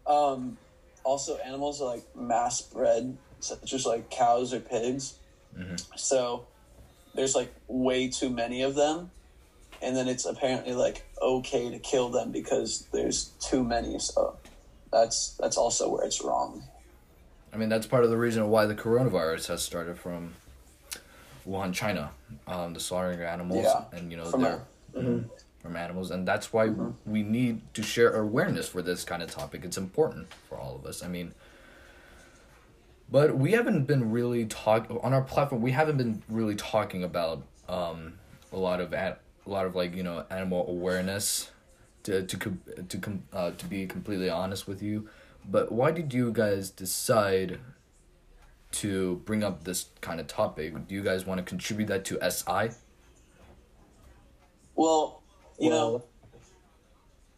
Um, 0.06 0.58
also, 1.04 1.38
animals 1.38 1.82
are 1.82 1.96
like 1.96 2.16
mass 2.16 2.62
bred, 2.62 3.18
such 3.40 3.74
as 3.74 3.86
like 3.86 4.10
cows 4.10 4.54
or 4.54 4.60
pigs. 4.60 5.16
Mhm. 5.58 5.82
So 5.98 6.46
there's 7.16 7.36
like 7.36 7.54
way 7.68 8.08
too 8.10 8.30
many 8.30 8.62
of 8.62 8.76
them, 8.76 9.12
and 9.82 9.96
then 9.96 10.08
it's 10.08 10.26
apparently 10.26 10.74
like 10.74 11.04
okay 11.22 11.72
to 11.72 11.80
kill 11.80 12.10
them 12.10 12.32
because 12.32 12.88
there's 12.94 13.32
too 13.40 13.64
many. 13.64 13.98
So 14.00 14.38
that's 14.92 15.36
that's 15.40 15.58
also 15.58 15.90
where 15.90 16.06
it's 16.06 16.22
wrong. 16.24 16.64
I 17.52 17.58
mean, 17.58 17.70
that's 17.70 17.88
part 17.88 18.04
of 18.04 18.10
the 18.12 18.18
reason 18.18 18.50
why 18.50 18.66
the 18.68 18.76
coronavirus 18.76 19.48
has 19.48 19.64
started 19.64 19.98
from 19.98 20.36
Wuhan, 21.48 21.74
China. 21.74 22.12
Um, 22.46 22.74
the 22.74 22.80
slaughtering 22.80 23.20
of 23.20 23.26
animals 23.26 23.64
Yeah, 23.66 23.84
and 23.98 24.12
you 24.12 24.18
know 24.18 24.26
from 24.26 24.42
their 24.42 24.62
Mhm. 24.94 25.30
from 25.62 25.76
animals, 25.76 26.12
and 26.12 26.28
that's 26.28 26.52
why 26.52 26.70
we 27.06 27.24
need 27.24 27.62
to 27.74 27.82
share 27.84 28.16
awareness 28.16 28.68
for 28.70 28.82
this 28.82 29.04
kind 29.04 29.24
of 29.24 29.32
topic. 29.32 29.64
It's 29.64 29.78
important 29.78 30.28
for 30.50 30.58
all 30.58 30.76
of 30.76 30.86
us. 30.86 31.04
I 31.04 31.08
mean, 31.08 31.34
but 33.10 33.38
we 33.38 33.52
haven't 33.54 33.86
been 33.86 34.12
really 34.12 34.46
talk 34.46 34.88
on 35.04 35.14
our 35.14 35.22
platform. 35.22 35.62
We 35.62 35.72
haven't 35.72 35.98
been 35.98 36.22
really 36.30 36.56
talking 36.56 37.04
about 37.04 37.44
um, 37.70 38.14
a 38.52 38.58
lot 38.58 38.80
of 38.82 38.94
a 38.94 39.18
a 39.46 39.50
lot 39.50 39.66
of 39.66 39.76
like 39.76 39.96
you 39.96 40.04
know 40.04 40.26
animal 40.30 40.66
awareness. 40.68 41.52
To 42.04 42.24
to 42.24 42.58
to 42.88 42.98
com- 43.00 43.24
uh, 43.34 43.52
to 43.52 43.66
be 43.66 43.86
completely 43.86 44.30
honest 44.30 44.66
with 44.68 44.82
you, 44.82 45.10
but 45.50 45.74
why 45.74 45.92
did 45.92 46.14
you 46.14 46.32
guys 46.32 46.70
decide 46.70 47.60
to 48.72 49.22
bring 49.26 49.44
up 49.44 49.64
this 49.64 49.90
kind 50.02 50.20
of 50.20 50.28
topic? 50.28 50.88
Do 50.88 50.96
you 50.96 51.04
guys 51.04 51.26
want 51.26 51.40
to 51.40 51.44
contribute 51.44 51.88
that 51.88 52.06
to 52.06 52.20
SI? 52.30 52.76
Well, 54.76 55.22
you 55.60 55.70
well, 55.72 56.04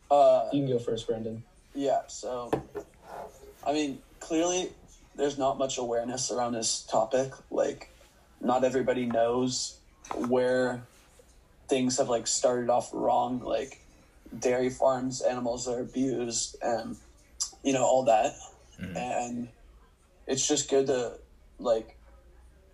know, 0.09 0.15
uh, 0.15 0.49
you 0.51 0.65
can 0.65 0.71
go 0.77 0.79
first, 0.79 1.07
Brendan. 1.07 1.43
Yeah, 1.73 2.01
so 2.07 2.51
I 3.65 3.73
mean, 3.73 3.99
clearly 4.19 4.71
there's 5.15 5.37
not 5.37 5.57
much 5.57 5.77
awareness 5.77 6.31
around 6.31 6.53
this 6.53 6.81
topic. 6.83 7.31
Like 7.51 7.91
not 8.41 8.63
everybody 8.63 9.05
knows 9.05 9.79
where 10.27 10.83
things 11.67 11.97
have 11.97 12.09
like 12.09 12.27
started 12.27 12.69
off 12.69 12.89
wrong, 12.93 13.39
like 13.39 13.79
dairy 14.37 14.69
farms, 14.69 15.21
animals 15.21 15.67
are 15.67 15.79
abused 15.79 16.57
and 16.61 16.97
you 17.63 17.73
know, 17.73 17.83
all 17.83 18.03
that. 18.05 18.33
And 18.95 19.49
it's 20.29 20.47
just 20.47 20.69
good 20.69 20.87
to 20.87 21.15
like 21.57 21.97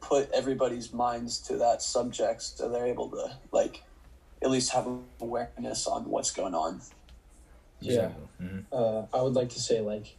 put 0.01 0.29
everybody's 0.31 0.93
minds 0.93 1.39
to 1.39 1.57
that 1.57 1.81
subject 1.81 2.41
so 2.43 2.69
they're 2.69 2.85
able 2.85 3.09
to 3.09 3.39
like 3.51 3.81
at 4.43 4.51
least 4.51 4.71
have 4.73 4.87
awareness 5.19 5.87
on 5.87 6.03
what's 6.09 6.31
going 6.31 6.53
on. 6.53 6.81
Yeah. 7.79 8.11
hmm 8.39 8.59
Uh, 8.71 9.03
I 9.13 9.21
would 9.21 9.33
like 9.33 9.49
to 9.49 9.59
say 9.59 9.79
like 9.81 10.17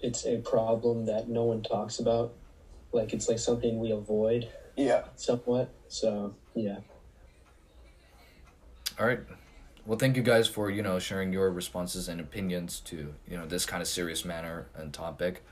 it's 0.00 0.26
a 0.26 0.38
problem 0.38 1.06
that 1.06 1.28
no 1.28 1.44
one 1.44 1.62
talks 1.62 2.00
about. 2.00 2.34
Like 2.92 3.12
it's 3.12 3.28
like 3.28 3.38
something 3.38 3.78
we 3.78 3.92
avoid 3.92 4.48
Yeah. 4.76 5.04
somewhat. 5.16 5.72
So 5.88 6.34
yeah. 6.56 6.78
All 8.98 9.06
right. 9.06 9.20
Well, 9.86 9.98
thank 9.98 10.16
you 10.16 10.22
guys 10.22 10.48
for 10.48 10.70
you 10.70 10.82
know 10.82 10.98
sharing 10.98 11.32
your 11.32 11.50
responses 11.50 12.08
and 12.08 12.20
opinions 12.20 12.80
to 12.86 13.14
you 13.28 13.36
know 13.36 13.46
this 13.46 13.66
kind 13.66 13.82
of 13.82 13.88
serious 13.88 14.24
manner 14.24 14.66
and 14.74 14.92
topic. 14.92 15.44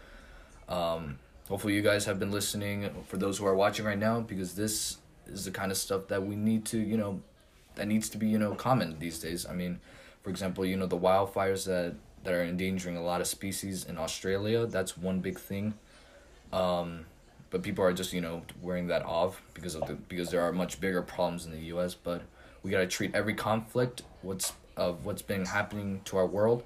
Um, 0.70 1.18
hopefully, 1.48 1.74
you 1.74 1.82
guys 1.82 2.04
have 2.06 2.18
been 2.18 2.30
listening. 2.30 2.88
For 3.06 3.16
those 3.16 3.38
who 3.38 3.46
are 3.46 3.54
watching 3.54 3.84
right 3.84 3.98
now, 3.98 4.20
because 4.20 4.54
this 4.54 4.98
is 5.26 5.44
the 5.44 5.50
kind 5.50 5.70
of 5.70 5.76
stuff 5.76 6.08
that 6.08 6.24
we 6.24 6.36
need 6.36 6.64
to 6.66 6.78
you 6.78 6.96
know 6.96 7.20
that 7.74 7.86
needs 7.86 8.08
to 8.10 8.18
be 8.18 8.28
you 8.28 8.38
know 8.38 8.54
common 8.54 8.98
these 8.98 9.18
days. 9.18 9.46
I 9.46 9.52
mean, 9.52 9.80
for 10.22 10.30
example, 10.30 10.64
you 10.64 10.76
know 10.76 10.86
the 10.86 10.98
wildfires 10.98 11.66
that 11.66 11.94
that 12.22 12.32
are 12.34 12.42
endangering 12.42 12.96
a 12.96 13.02
lot 13.02 13.20
of 13.20 13.26
species 13.26 13.84
in 13.84 13.98
Australia. 13.98 14.66
That's 14.66 14.96
one 14.96 15.20
big 15.20 15.38
thing. 15.38 15.74
Um, 16.52 17.06
but 17.50 17.62
people 17.62 17.84
are 17.84 17.92
just 17.92 18.12
you 18.12 18.20
know 18.20 18.42
wearing 18.62 18.86
that 18.88 19.04
off 19.04 19.42
because 19.54 19.74
of 19.74 19.86
the 19.86 19.94
because 19.94 20.30
there 20.30 20.42
are 20.42 20.52
much 20.52 20.80
bigger 20.80 21.02
problems 21.02 21.46
in 21.46 21.52
the 21.52 21.60
U.S. 21.74 21.94
But 21.94 22.22
we 22.62 22.70
gotta 22.70 22.86
treat 22.86 23.14
every 23.14 23.34
conflict 23.34 24.02
what's 24.22 24.52
of 24.76 25.04
what's 25.04 25.22
been 25.22 25.46
happening 25.46 26.00
to 26.06 26.16
our 26.16 26.26
world 26.26 26.62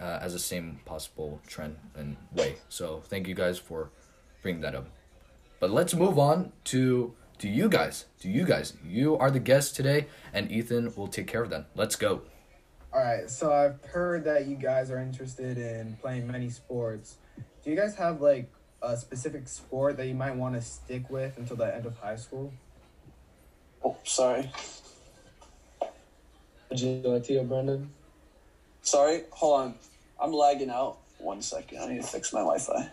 uh, 0.00 0.18
as 0.20 0.32
the 0.32 0.38
same 0.38 0.80
possible 0.84 1.40
trend 1.46 1.76
and 1.96 2.16
way. 2.32 2.56
So 2.68 3.02
thank 3.04 3.28
you 3.28 3.34
guys 3.34 3.58
for 3.58 3.90
bringing 4.42 4.62
that 4.62 4.74
up. 4.74 4.86
But 5.60 5.70
let's 5.70 5.94
move 5.94 6.18
on 6.18 6.52
to 6.64 7.14
to 7.38 7.48
you 7.48 7.68
guys. 7.68 8.06
To 8.20 8.28
you 8.28 8.44
guys, 8.44 8.74
you 8.84 9.16
are 9.16 9.30
the 9.30 9.40
guests 9.40 9.72
today, 9.72 10.06
and 10.32 10.50
Ethan 10.50 10.92
will 10.96 11.08
take 11.08 11.26
care 11.26 11.42
of 11.42 11.50
them. 11.50 11.66
Let's 11.74 11.96
go. 11.96 12.22
All 12.92 13.00
right, 13.00 13.28
so 13.28 13.52
I've 13.52 13.84
heard 13.90 14.24
that 14.24 14.46
you 14.46 14.56
guys 14.56 14.90
are 14.90 14.98
interested 14.98 15.58
in 15.58 15.96
playing 16.00 16.26
many 16.26 16.48
sports. 16.48 17.16
Do 17.62 17.70
you 17.70 17.76
guys 17.76 17.94
have 17.96 18.20
like 18.20 18.50
a 18.82 18.96
specific 18.96 19.46
sport 19.46 19.96
that 19.98 20.06
you 20.06 20.14
might 20.14 20.34
want 20.34 20.54
to 20.54 20.62
stick 20.62 21.10
with 21.10 21.36
until 21.36 21.56
the 21.56 21.74
end 21.74 21.86
of 21.86 21.98
high 21.98 22.16
school? 22.16 22.52
Oh, 23.84 23.96
sorry. 24.04 24.50
Would 26.70 26.80
you 26.80 27.00
like 27.04 27.24
to 27.24 27.34
go, 27.34 27.44
Brendan? 27.44 27.90
Sorry, 28.88 29.24
hold 29.32 29.60
on. 29.60 29.74
I'm 30.18 30.32
lagging 30.32 30.70
out. 30.70 30.96
One 31.18 31.42
second. 31.42 31.78
I 31.78 31.88
need 31.88 32.00
to 32.00 32.06
fix 32.06 32.32
my 32.32 32.40
Wi-Fi. 32.40 32.90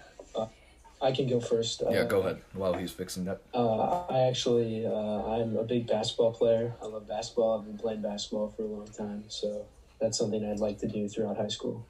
I 1.01 1.11
can 1.11 1.27
go 1.27 1.39
first. 1.39 1.83
Uh, 1.83 1.89
Yeah, 1.89 2.03
go 2.05 2.19
ahead. 2.19 2.41
While 2.53 2.73
he's 2.73 2.91
fixing 2.91 3.25
that. 3.25 3.41
Uh, 3.53 4.03
I 4.09 4.27
actually, 4.27 4.85
uh, 4.85 4.91
I'm 4.91 5.55
a 5.55 5.63
big 5.63 5.87
basketball 5.87 6.31
player. 6.31 6.73
I 6.81 6.85
love 6.85 7.07
basketball. 7.07 7.59
I've 7.59 7.65
been 7.65 7.77
playing 7.77 8.01
basketball 8.01 8.53
for 8.55 8.63
a 8.63 8.65
long 8.65 8.87
time, 8.87 9.23
so 9.27 9.65
that's 10.01 10.17
something 10.17 10.43
I'd 10.43 10.59
like 10.59 10.79
to 10.79 10.87
do 10.87 11.07
throughout 11.07 11.37
high 11.37 11.49
school. 11.49 11.85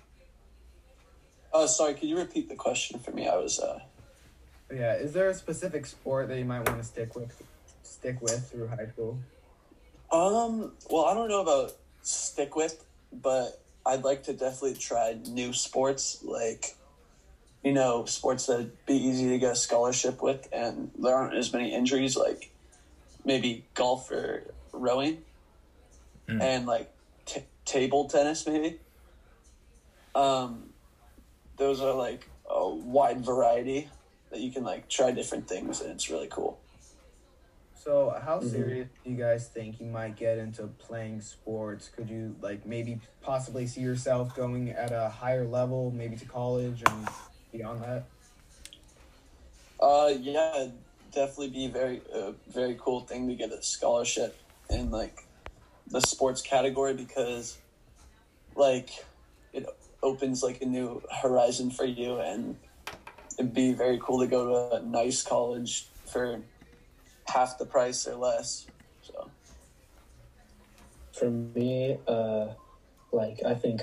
Oh, 1.53 1.65
sorry. 1.65 1.93
Could 1.95 2.09
you 2.09 2.17
repeat 2.17 2.49
the 2.49 2.55
question 2.55 2.99
for 2.99 3.11
me? 3.11 3.27
I 3.27 3.37
was. 3.37 3.59
uh 3.59 3.79
yeah, 4.73 4.95
is 4.95 5.13
there 5.13 5.29
a 5.29 5.33
specific 5.33 5.85
sport 5.85 6.27
that 6.29 6.37
you 6.39 6.45
might 6.45 6.67
want 6.67 6.79
to 6.81 6.83
stick 6.83 7.15
with, 7.15 7.31
stick 7.83 8.19
with 8.21 8.49
through 8.51 8.67
high 8.67 8.87
school? 8.87 9.19
Um. 10.11 10.73
Well, 10.89 11.05
I 11.05 11.13
don't 11.13 11.29
know 11.29 11.41
about 11.41 11.73
stick 12.01 12.55
with, 12.55 12.83
but 13.13 13.61
I'd 13.85 14.03
like 14.03 14.23
to 14.23 14.33
definitely 14.33 14.75
try 14.75 15.17
new 15.27 15.53
sports, 15.53 16.23
like 16.23 16.75
you 17.63 17.73
know, 17.73 18.05
sports 18.05 18.45
that'd 18.45 18.85
be 18.85 18.93
easy 18.93 19.29
to 19.29 19.39
get 19.39 19.53
a 19.53 19.55
scholarship 19.55 20.21
with, 20.21 20.47
and 20.53 20.91
there 20.99 21.15
aren't 21.15 21.33
as 21.35 21.51
many 21.51 21.73
injuries, 21.73 22.15
like 22.15 22.51
maybe 23.23 23.65
golf 23.73 24.11
or 24.11 24.43
rowing, 24.71 25.23
Mm. 26.27 26.41
and 26.41 26.65
like 26.67 26.91
t- 27.25 27.43
table 27.65 28.07
tennis, 28.07 28.45
maybe. 28.47 28.79
Um, 30.13 30.73
those 31.57 31.81
are 31.81 31.93
like 31.93 32.27
a 32.49 32.67
wide 32.69 33.25
variety 33.25 33.89
that 34.29 34.39
you 34.39 34.51
can 34.51 34.63
like 34.63 34.87
try 34.89 35.11
different 35.11 35.47
things, 35.47 35.81
and 35.81 35.91
it's 35.91 36.09
really 36.09 36.27
cool. 36.27 36.59
So, 37.85 38.09
how 38.19 38.41
Mhm. 38.41 38.51
serious 38.51 38.87
do 39.03 39.11
you 39.11 39.17
guys 39.17 39.49
think 39.49 39.79
you 39.79 39.85
might 39.85 40.15
get 40.15 40.39
into 40.39 40.67
playing 40.67 41.21
sports? 41.21 41.87
Could 41.87 42.09
you 42.09 42.35
like 42.41 42.65
maybe 42.65 42.99
possibly 43.21 43.67
see 43.67 43.81
yourself 43.81 44.33
going 44.35 44.69
at 44.71 44.91
a 44.91 45.09
higher 45.09 45.45
level, 45.45 45.91
maybe 45.91 46.15
to 46.17 46.25
college 46.25 46.81
and 46.83 47.07
beyond 47.51 47.83
that? 47.83 48.09
Uh, 49.79 50.13
yeah, 50.19 50.55
it'd 50.55 50.83
definitely 51.11 51.49
be 51.49 51.67
very 51.67 52.01
a 52.13 52.33
very 52.47 52.75
cool 52.79 53.01
thing 53.01 53.27
to 53.27 53.35
get 53.35 53.51
a 53.51 53.61
scholarship 53.61 54.41
in 54.69 54.89
like 54.89 55.19
the 55.87 56.01
sports 56.01 56.41
category 56.41 56.93
because 56.93 57.59
like 58.55 58.89
it 59.53 59.65
opens 60.03 60.43
like 60.43 60.61
a 60.61 60.65
new 60.65 61.01
horizon 61.21 61.71
for 61.71 61.85
you 61.85 62.17
and 62.19 62.57
it'd 63.37 63.53
be 63.53 63.73
very 63.73 63.99
cool 64.01 64.19
to 64.19 64.27
go 64.27 64.69
to 64.69 64.75
a 64.77 64.81
nice 64.81 65.23
college 65.23 65.89
for 66.11 66.43
half 67.27 67.57
the 67.57 67.65
price 67.65 68.07
or 68.07 68.15
less. 68.15 68.67
So 69.01 69.31
For 71.13 71.29
me, 71.29 71.97
uh, 72.07 72.47
like 73.11 73.39
I 73.45 73.53
think 73.55 73.81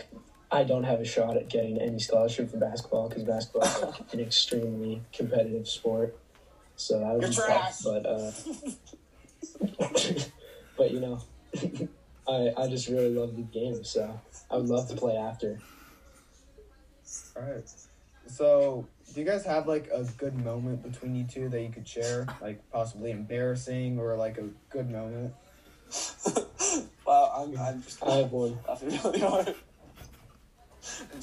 I 0.51 0.65
don't 0.65 0.85
have 0.85 1.01
a 1.01 1.05
shot 1.05 1.37
at 1.37 1.49
getting 1.49 1.81
any 1.81 1.99
scholarship 1.99 2.51
for 2.51 2.59
basketball 2.59 3.09
because 3.09 3.25
basketball 3.25 3.63
is 3.63 3.83
like 3.83 4.13
an 4.13 4.21
extremely 4.21 5.03
competitive 5.13 5.67
sport. 5.69 6.17
So 6.77 6.99
that 7.01 7.13
would 7.13 7.23
You're 7.23 7.31
be 7.31 7.37
trash. 7.37 7.79
tough. 7.79 7.83
But 7.85 8.07
uh, 8.07 8.33
but 10.77 10.91
you 10.91 11.01
know, 11.01 11.21
I 12.29 12.53
I 12.57 12.69
just 12.69 12.89
really 12.89 13.11
love 13.11 13.37
the 13.37 13.43
game, 13.43 13.85
so 13.85 14.21
I 14.51 14.57
would 14.57 14.69
love 14.69 14.89
to 14.89 14.97
play 14.97 15.17
after. 15.17 15.61
All 17.37 17.43
right. 17.43 17.69
So, 18.27 18.87
do 19.12 19.21
you 19.21 19.26
guys 19.26 19.45
have 19.45 19.66
like 19.66 19.88
a 19.92 20.04
good 20.16 20.42
moment 20.45 20.83
between 20.83 21.14
you 21.14 21.25
two 21.25 21.49
that 21.49 21.61
you 21.61 21.69
could 21.69 21.87
share, 21.87 22.26
like 22.40 22.61
possibly 22.71 23.11
embarrassing 23.11 23.99
or 23.99 24.16
like 24.16 24.38
a 24.38 24.49
good 24.71 24.90
moment? 24.90 25.35
wow, 27.07 27.33
I'm, 27.37 27.59
I'm 27.59 27.83
just 27.83 28.02
I 28.02 28.16
have 28.16 28.33
one. 28.33 28.59
laughing 28.66 28.90
really 28.90 29.21
hard. 29.21 29.54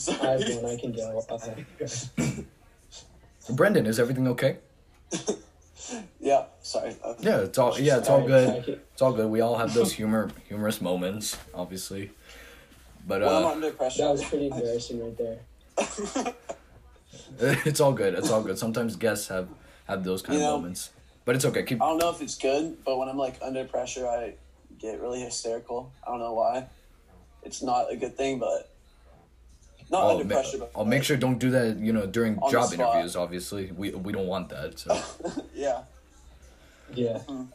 I'm 0.09 0.21
I 0.21 0.31
have 0.31 0.55
one. 0.55 0.65
I 0.65 0.77
can 0.77 0.91
go. 0.91 1.25
Uh, 1.29 2.31
Brendan, 3.53 3.87
is 3.87 3.99
everything 3.99 4.27
okay? 4.27 4.57
yeah, 6.19 6.45
sorry. 6.61 6.95
Uh, 7.03 7.15
Yeah, 7.19 7.39
it's 7.39 7.57
all 7.57 7.79
yeah, 7.79 7.97
it's 7.97 8.09
all 8.09 8.25
good. 8.25 8.79
It's 8.93 9.01
all 9.01 9.13
good. 9.13 9.29
We 9.29 9.41
all 9.41 9.57
have 9.57 9.73
those 9.73 9.93
humor 9.93 10.29
humorous 10.47 10.81
moments, 10.81 11.37
obviously. 11.55 12.11
But 13.07 13.21
when 13.21 13.29
I'm 13.29 13.45
uh, 13.45 13.51
under 13.51 13.71
pressure, 13.71 14.03
that 14.03 14.11
was 14.11 14.23
pretty 14.23 14.47
embarrassing 14.47 15.03
right 15.03 15.17
there. 15.17 15.39
it's 17.65 17.79
all 17.79 17.91
good. 17.93 18.13
It's 18.15 18.29
all 18.31 18.41
good. 18.43 18.57
Sometimes 18.57 18.95
guests 18.95 19.27
have 19.27 19.47
have 19.87 20.03
those 20.03 20.21
kind 20.21 20.37
You 20.39 20.45
of 20.45 20.49
know- 20.51 20.57
moments. 20.57 20.91
But 21.25 21.35
it's 21.35 21.45
okay. 21.45 21.61
Keep 21.63 21.81
I 21.81 21.89
don't 21.89 21.99
know 21.99 22.09
if 22.09 22.21
it's 22.21 22.37
good, 22.37 22.83
but 22.83 22.97
when 22.97 23.07
I'm 23.07 23.17
like 23.17 23.37
under 23.43 23.63
pressure, 23.65 24.07
I 24.07 24.33
get 24.79 24.99
really 24.99 25.21
hysterical. 25.21 25.91
I 26.05 26.09
don't 26.11 26.19
know 26.19 26.33
why. 26.33 26.65
It's 27.43 27.61
not 27.61 27.91
a 27.91 27.95
good 27.95 28.17
thing, 28.17 28.39
but 28.39 28.71
not 29.91 30.01
I'll, 30.03 30.09
under 30.11 30.23
ma- 30.23 30.33
pressure. 30.35 30.57
But 30.57 30.71
I'll 30.75 30.85
make 30.85 31.03
sure 31.03 31.17
don't 31.17 31.37
do 31.37 31.51
that, 31.51 31.77
you 31.77 31.93
know, 31.93 32.07
during 32.07 32.39
job 32.49 32.73
interviews, 32.73 33.15
obviously. 33.15 33.71
We 33.71 33.91
we 33.91 34.11
don't 34.11 34.25
want 34.27 34.49
that. 34.49 34.79
So 34.79 34.99
yeah. 35.53 35.81
Yeah. 36.95 37.19
Mhm. 37.27 37.49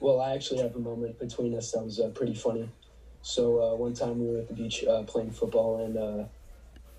Well, 0.00 0.20
I 0.20 0.34
actually 0.34 0.62
have 0.62 0.74
a 0.74 0.80
moment 0.80 1.20
between 1.20 1.56
us 1.56 1.70
that 1.72 1.84
was 1.84 2.00
uh, 2.00 2.08
pretty 2.08 2.34
funny. 2.34 2.68
So 3.22 3.62
uh, 3.62 3.76
one 3.76 3.94
time 3.94 4.18
we 4.18 4.26
were 4.34 4.38
at 4.40 4.48
the 4.48 4.54
beach 4.54 4.82
uh, 4.84 5.04
playing 5.04 5.30
football, 5.30 5.84
and 5.84 5.96
uh, 5.96 6.24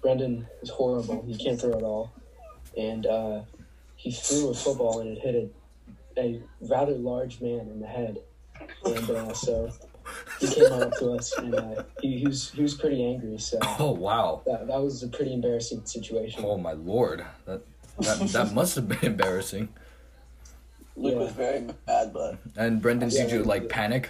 Brendan 0.04 0.46
is 0.62 0.70
horrible. 0.70 1.24
He 1.26 1.36
can't 1.36 1.60
throw 1.60 1.72
at 1.74 1.82
all, 1.84 2.14
and 2.78 3.06
uh, 3.08 3.42
he 3.96 4.12
threw 4.12 4.50
a 4.50 4.54
football 4.54 5.00
and 5.00 5.18
it 5.18 5.22
hit 5.22 5.52
a, 6.18 6.20
a 6.22 6.42
rather 6.62 6.94
large 6.94 7.42
man 7.42 7.62
in 7.72 7.80
the 7.80 7.88
head, 7.88 8.20
and 8.86 9.10
uh, 9.10 9.34
so 9.34 9.72
he 10.40 10.48
came 10.54 10.72
up 10.72 10.94
to 11.00 11.12
us 11.14 11.36
and 11.38 11.56
uh, 11.56 11.84
he, 12.02 12.20
he 12.20 12.28
was 12.28 12.52
he 12.52 12.62
was 12.62 12.74
pretty 12.76 13.04
angry. 13.04 13.38
So 13.38 13.58
Oh 13.80 13.92
wow. 13.94 14.42
that 14.46 14.68
that 14.68 14.82
was 14.82 15.02
a 15.04 15.08
pretty 15.08 15.34
embarrassing 15.34 15.86
situation. 15.86 16.44
Oh 16.46 16.58
my 16.58 16.74
lord. 16.74 17.26
That 17.46 17.62
that, 18.00 18.20
that 18.34 18.54
must 18.54 18.76
have 18.76 18.88
been 18.90 19.00
embarrassing. 19.14 19.70
Luke 20.98 21.14
Yeah. 21.14 21.20
was 21.20 21.32
very 21.32 21.62
mad, 21.88 22.12
but 22.14 22.38
And 22.58 22.82
Brendan, 22.82 23.10
did 23.10 23.30
Yeah, 23.32 23.38
you 23.38 23.44
like 23.44 23.70
panic? 23.70 24.10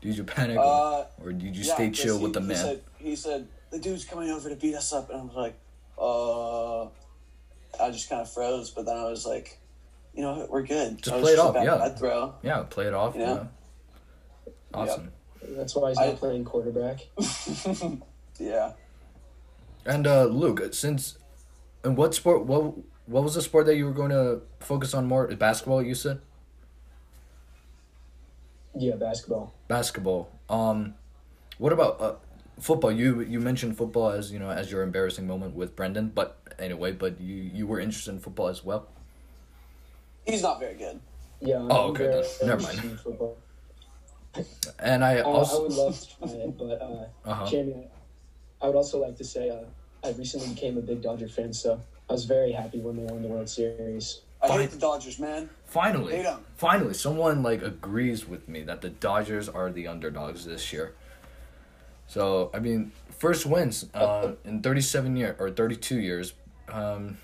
Did 0.00 0.16
you 0.16 0.24
panic 0.24 0.56
or, 0.58 0.62
uh, 0.64 1.04
or 1.22 1.32
did 1.32 1.54
you 1.56 1.64
yeah, 1.64 1.74
stay 1.74 1.88
'cause 1.90 1.98
chill 1.98 2.16
he- 2.18 2.22
with 2.24 2.32
the 2.32 2.40
he 2.40 2.46
man? 2.46 2.56
Said, 2.56 2.82
he 2.98 3.16
said 3.16 3.48
the 3.70 3.78
dude's 3.78 4.04
coming 4.04 4.30
over 4.30 4.48
to 4.48 4.56
beat 4.56 4.74
us 4.74 4.92
up, 4.92 5.10
and 5.10 5.20
I 5.20 5.24
was 5.24 5.34
like, 5.36 5.56
uh, 5.98 6.84
I 7.84 7.90
just 7.90 8.08
kind 8.08 8.20
of 8.20 8.30
froze. 8.32 8.70
But 8.70 8.86
then 8.86 8.96
I 8.96 9.04
was 9.04 9.24
like, 9.26 9.58
you 10.14 10.22
know, 10.22 10.46
we're 10.50 10.62
good. 10.62 10.98
Just 10.98 11.04
That 11.06 11.14
was 11.16 11.22
play 11.22 11.32
it 11.32 11.38
off, 11.38 11.54
bad- 11.54 11.64
yeah. 11.64 11.76
bad 11.78 11.98
throw. 11.98 12.34
yeah, 12.42 12.62
play 12.68 12.86
it 12.86 12.94
off. 12.94 13.14
Yeah. 13.16 13.34
Yeah. 13.34 14.52
Awesome. 14.74 15.12
That's 15.42 15.74
why 15.74 15.88
he's 15.90 15.98
not 15.98 16.08
I- 16.08 16.14
playing 16.14 16.44
quarterback. 16.44 17.00
yeah. 18.38 18.72
And 19.86 20.06
uh, 20.06 20.24
Luke, 20.24 20.74
since 20.74 21.16
and 21.84 21.96
what 21.96 22.14
sport? 22.14 22.44
What 22.46 22.74
what 23.06 23.24
was 23.24 23.34
the 23.34 23.42
sport 23.42 23.66
that 23.66 23.76
you 23.76 23.86
were 23.86 23.92
going 23.92 24.10
to 24.10 24.42
focus 24.60 24.92
on 24.94 25.06
more? 25.06 25.26
Basketball, 25.28 25.82
you 25.82 25.94
said. 25.94 26.20
Yeah, 28.76 28.94
basketball. 28.96 29.52
Basketball. 29.68 30.30
Um, 30.48 30.94
what 31.58 31.72
about 31.72 32.00
uh, 32.00 32.14
football? 32.60 32.92
You 32.92 33.20
you 33.22 33.40
mentioned 33.40 33.76
football 33.76 34.10
as 34.10 34.30
you 34.32 34.38
know 34.38 34.50
as 34.50 34.70
your 34.70 34.82
embarrassing 34.82 35.26
moment 35.26 35.54
with 35.54 35.74
Brendan, 35.76 36.12
but 36.14 36.38
anyway, 36.58 36.92
but 36.92 37.20
you 37.20 37.34
you 37.34 37.66
were 37.66 37.80
interested 37.80 38.12
in 38.12 38.20
football 38.20 38.48
as 38.48 38.64
well. 38.64 38.88
He's 40.26 40.42
not 40.42 40.60
very 40.60 40.74
good. 40.74 41.00
Yeah. 41.40 41.56
Oh, 41.70 41.84
I'm 41.84 41.90
okay, 41.90 42.04
very 42.04 42.24
then. 42.40 42.48
Never 42.48 42.62
mind. 42.62 43.00
Football. 43.00 43.36
And 44.78 45.04
I 45.04 45.14
I, 45.14 45.18
I 45.18 45.22
also 45.22 45.62
would 45.62 45.72
love 45.72 45.98
to 45.98 46.18
try 46.18 46.28
it, 46.28 46.56
but 46.58 46.80
uh, 46.80 47.06
uh-huh. 47.30 47.46
Jamie, 47.50 47.88
I 48.62 48.66
would 48.66 48.76
also 48.76 48.98
like 49.00 49.16
to 49.16 49.24
say 49.24 49.50
uh, 49.50 49.64
I 50.06 50.12
recently 50.12 50.48
became 50.54 50.78
a 50.78 50.82
big 50.82 51.02
Dodger 51.02 51.28
fan, 51.28 51.52
so 51.52 51.80
I 52.08 52.12
was 52.12 52.26
very 52.26 52.52
happy 52.52 52.78
when 52.80 52.96
they 52.96 53.02
won 53.10 53.22
the 53.22 53.28
World 53.28 53.48
Series. 53.48 54.20
I 54.42 54.48
Fine. 54.48 54.60
hate 54.60 54.70
the 54.70 54.78
Dodgers, 54.78 55.18
man. 55.18 55.50
finally 55.66 56.16
Hate 56.16 56.24
'em. 56.26 56.44
finally 56.56 56.94
someone 56.94 57.42
like 57.42 57.60
agrees 57.62 58.26
with 58.26 58.48
me 58.48 58.62
that 58.62 58.80
the 58.80 58.88
Dodgers 58.88 59.48
are 59.50 59.70
the 59.70 59.86
underdogs 59.86 60.44
this 60.46 60.72
year. 60.72 60.94
So 62.10 62.50
I 62.52 62.58
mean, 62.58 62.90
first 63.18 63.46
wins 63.46 63.86
uh, 63.94 64.32
in 64.44 64.62
thirty 64.62 64.80
seven 64.80 65.14
year 65.16 65.36
or 65.38 65.48
thirty 65.48 65.76
two 65.76 66.00
years, 66.00 66.34
um, 66.68 67.18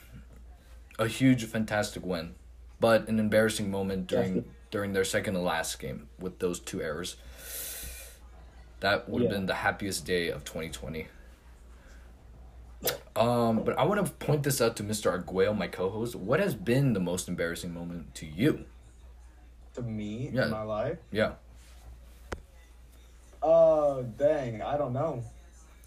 a 0.97 1.09
huge 1.09 1.45
fantastic 1.47 2.07
win, 2.07 2.37
but 2.79 3.09
an 3.09 3.19
embarrassing 3.19 3.69
moment 3.69 4.07
during 4.07 4.45
during 4.71 4.93
their 4.93 5.03
second 5.03 5.35
to 5.35 5.41
last 5.41 5.81
game 5.81 6.07
with 6.21 6.39
those 6.39 6.61
two 6.61 6.81
errors. 6.81 7.17
That 8.79 9.09
would 9.09 9.23
have 9.23 9.33
Yeah. 9.33 9.39
been 9.39 9.47
the 9.47 9.55
happiest 9.55 10.07
day 10.07 10.29
of 10.29 10.45
twenty 10.45 10.69
twenty. 10.71 11.09
Um, 13.17 13.65
but 13.65 13.77
I 13.77 13.85
want 13.87 14.07
to 14.07 14.13
point 14.25 14.45
this 14.45 14.61
out 14.61 14.77
to 14.77 14.85
Mr. 14.85 15.11
Arguello, 15.11 15.53
my 15.55 15.67
co-host. 15.67 16.15
What 16.15 16.39
has 16.39 16.55
been 16.55 16.93
the 16.93 17.01
most 17.01 17.27
embarrassing 17.27 17.75
moment 17.75 18.15
to 18.17 18.27
you? 18.27 18.67
To 19.75 19.83
me 19.83 20.31
Yeah. 20.33 20.45
in 20.45 20.51
my 20.53 20.63
life? 20.63 20.99
Yeah, 21.11 21.33
Oh, 23.49 24.03
dang. 24.19 24.61
I 24.61 24.77
don't 24.77 24.93
know. 24.93 25.23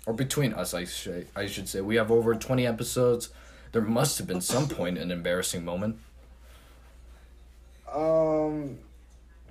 or 0.05 0.13
between 0.13 0.53
us, 0.53 0.73
I 0.73 0.85
should 0.85 1.27
I 1.35 1.45
should 1.47 1.67
say. 1.67 1.81
We 1.81 1.97
have 1.97 2.09
over 2.09 2.33
twenty 2.35 2.65
episodes. 2.65 3.29
There 3.73 3.81
must 3.81 4.17
have 4.17 4.27
been 4.27 4.39
some 4.39 4.67
point 4.69 4.97
an 4.97 5.11
embarrassing 5.11 5.65
moment. 5.65 5.97
Um, 7.91 8.79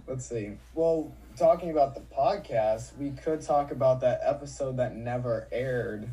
let's 0.07 0.27
see. 0.27 0.53
Well, 0.75 1.13
talking 1.37 1.71
about 1.71 1.95
the 1.95 2.01
podcast, 2.01 2.97
we 2.97 3.11
could 3.11 3.43
talk 3.43 3.71
about 3.73 4.01
that 4.01 4.21
episode 4.25 4.79
that 4.79 4.97
never 4.97 5.47
aired 5.53 6.09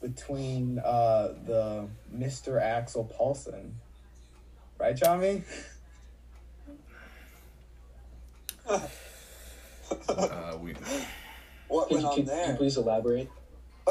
between 0.00 0.78
uh 0.78 1.34
the 1.44 1.88
Mr. 2.16 2.62
Axel 2.62 3.04
Paulson. 3.04 3.74
Right, 4.78 4.96
Chami? 4.96 5.42
Uh, 10.08 10.56
we 10.60 10.74
What 11.68 11.88
Could 11.88 11.94
went 11.94 12.02
you, 12.02 12.08
on 12.08 12.14
could, 12.14 12.14
could 12.14 12.18
you 12.18 12.24
there? 12.46 12.56
please 12.56 12.76
elaborate? 12.76 13.28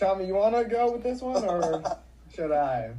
Chami, 0.00 0.26
you 0.26 0.34
want 0.34 0.54
to 0.56 0.64
go 0.64 0.92
with 0.92 1.02
this 1.02 1.20
one 1.20 1.44
or 1.44 1.82
should 2.34 2.52
I? 2.52 2.90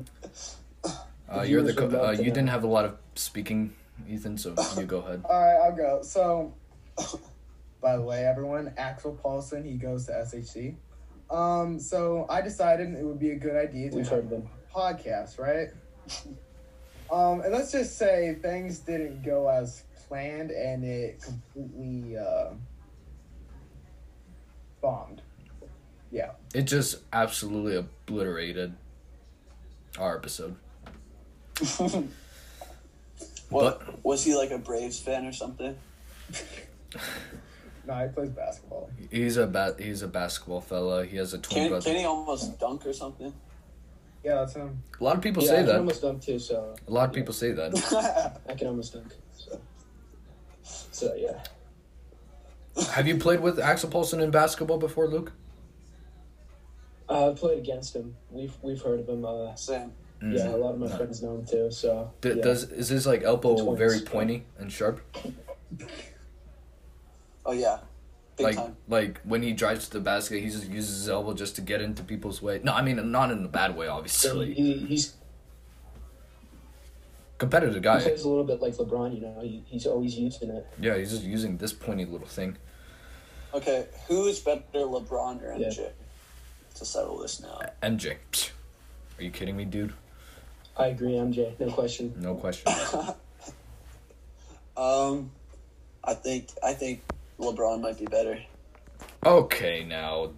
uh, 1.34 1.42
you're 1.42 1.62
the 1.64 1.74
co- 1.74 1.88
uh, 1.90 2.12
you 2.12 2.26
didn't 2.26 2.48
have 2.48 2.64
a 2.64 2.68
lot 2.68 2.86
of 2.86 2.98
speaking, 3.16 3.74
Ethan. 4.10 4.38
So 4.38 4.56
you 4.78 4.84
go 4.86 5.00
ahead. 5.00 5.24
All 5.30 5.42
right, 5.42 5.66
I'll 5.66 5.76
go. 5.76 6.02
So, 6.04 6.54
by 7.82 7.96
the 7.98 8.02
way, 8.04 8.26
everyone, 8.26 8.74
Axel 8.78 9.14
Paulson, 9.22 9.64
he 9.64 9.74
goes 9.74 10.06
to 10.06 10.12
SHC. 10.14 10.76
Um, 11.30 11.80
so 11.80 12.28
I 12.30 12.42
decided 12.42 12.94
it 12.94 13.04
would 13.04 13.20
be 13.20 13.32
a 13.32 13.36
good 13.36 13.56
idea 13.56 13.90
to 13.90 13.96
We've 13.98 14.08
heard 14.08 14.26
of 14.26 14.30
them. 14.30 14.50
podcast, 14.74 15.40
right? 15.40 15.70
Um, 17.12 17.42
and 17.42 17.52
let's 17.52 17.72
just 17.72 17.98
say 17.98 18.36
things 18.42 18.80
didn't 18.80 19.24
go 19.24 19.48
as 19.50 19.84
planned, 20.16 20.52
and 20.52 20.86
it 20.86 21.22
completely 21.22 22.18
uh, 22.18 22.52
bombed. 24.82 25.22
Yeah. 26.10 26.32
It 26.54 26.64
just 26.64 27.00
absolutely 27.12 27.76
obliterated 27.76 28.76
our 30.00 30.18
episode. 30.18 30.56
What 33.50 34.04
was 34.04 34.24
he 34.24 34.36
like 34.36 34.50
a 34.50 34.58
Braves 34.58 35.00
fan 35.00 35.26
or 35.26 35.32
something? 35.32 35.76
No, 37.88 37.94
he 37.94 38.08
plays 38.12 38.32
basketball. 38.32 38.90
He's 39.12 39.38
a 39.38 39.46
ba- 39.46 39.76
he's 39.78 40.02
a 40.02 40.08
basketball 40.08 40.60
fella. 40.60 41.06
He 41.06 41.18
has 41.18 41.36
a 41.36 41.38
twin 41.38 41.60
Can, 41.60 41.70
brother. 41.70 41.86
can 41.88 42.00
he 42.00 42.06
almost 42.06 42.60
dunk 42.60 42.84
or 42.84 42.94
something? 42.94 43.32
Yeah, 44.24 44.38
that's 44.38 44.56
him. 44.56 44.82
A 45.00 45.04
lot 45.04 45.18
of 45.18 45.22
people 45.22 45.44
yeah, 45.44 45.50
say 45.50 45.54
I 45.54 45.58
can 45.58 45.66
that. 45.68 45.76
almost 45.78 46.02
dunk 46.02 46.24
too, 46.24 46.40
so 46.40 46.74
A 46.88 46.92
lot 46.92 47.10
of 47.10 47.14
people 47.14 47.32
say 47.36 47.52
that. 47.52 48.42
I 48.50 48.56
can 48.56 48.70
almost 48.70 48.94
dunk. 48.94 49.14
So, 50.96 51.08
so 51.08 51.16
yeah. 51.16 51.44
Have 52.92 53.08
you 53.08 53.18
played 53.18 53.42
with 53.42 53.60
Axel 53.60 53.90
Paulson 53.90 54.20
in 54.22 54.32
basketball 54.32 54.78
before, 54.78 55.08
Luke? 55.08 55.32
Uh, 57.10 57.30
I've 57.32 57.36
played 57.38 57.58
against 57.60 57.96
him. 57.96 58.16
We've 58.32 58.54
we've 58.62 58.82
heard 58.82 59.02
of 59.02 59.10
him. 59.10 59.26
Uh, 59.26 59.54
Same. 59.56 59.92
yeah, 60.22 60.50
a 60.50 60.58
lot 60.58 60.74
of 60.74 60.80
my 60.80 60.88
No. 60.88 60.96
friends 60.98 61.22
know 61.22 61.36
him 61.36 61.46
too. 61.46 61.70
So 61.72 62.12
D- 62.22 62.30
yeah. 62.30 62.42
Does 62.44 62.64
is 62.72 62.90
his 62.90 63.06
like 63.06 63.24
elbow 63.24 63.56
Twins. 63.62 63.78
very 63.78 64.00
pointy 64.02 64.46
and 64.58 64.72
sharp? 64.72 65.02
Oh 67.46 67.52
yeah. 67.52 67.80
big 68.38 68.46
like 68.48 68.56
time. 68.56 68.76
like 68.88 69.20
when 69.24 69.44
he 69.44 69.52
drives 69.54 69.86
to 69.90 69.94
the 69.94 70.00
basket, 70.00 70.42
he 70.42 70.50
just 70.50 70.68
uses 70.70 70.98
his 71.02 71.10
elbow 71.10 71.34
just 71.34 71.56
to 71.58 71.62
get 71.62 71.82
into 71.82 72.04
people's 72.04 72.42
way. 72.42 72.60
No, 72.64 72.74
I 72.74 72.82
mean 72.82 73.12
not 73.12 73.32
in 73.32 73.44
a 73.46 73.48
bad 73.48 73.76
way, 73.78 73.86
So 73.88 73.92
obviously. 73.94 74.54
he, 74.54 74.74
he's 74.78 75.14
Competitive 77.38 77.76
he 77.76 77.82
guy. 77.82 78.02
plays 78.02 78.24
a 78.24 78.30
little 78.30 78.44
bit 78.46 78.62
like 78.62 78.76
LeBron. 78.76 79.14
You 79.16 79.22
know, 79.22 79.40
he, 79.42 79.64
he's 79.68 79.86
always 79.86 80.18
using 80.18 80.50
it. 80.50 80.66
Yeah, 80.80 80.98
he's 80.98 81.12
just 81.12 81.24
using 81.24 81.58
this 81.58 81.74
pointy 81.74 82.06
little 82.06 82.28
thing. 82.28 82.58
Okay, 83.54 83.88
who 84.08 84.28
is 84.28 84.40
better, 84.40 84.62
LeBron 84.74 85.42
or 85.44 85.56
Yeah. 85.58 85.68
MJ? 85.68 85.90
To 86.76 86.86
settle 86.86 87.18
this 87.20 87.42
now. 87.42 87.62
MJ. 87.84 88.18
Are 89.18 89.24
you 89.24 89.32
kidding 89.32 89.56
me, 89.56 89.64
dude? 89.66 89.94
I 90.78 90.88
agree, 90.88 91.14
MJ. 91.14 91.58
No 91.60 91.72
question. 91.72 92.14
No 92.18 92.36
question. 92.36 92.72
Um, 94.78 95.32
I 96.04 96.14
think 96.16 96.50
I 96.62 96.74
think 96.74 97.02
LeBron 97.40 97.80
might 97.82 97.98
be 97.98 98.04
better. 98.08 98.38
Okay, 99.26 99.86
now 99.86 100.32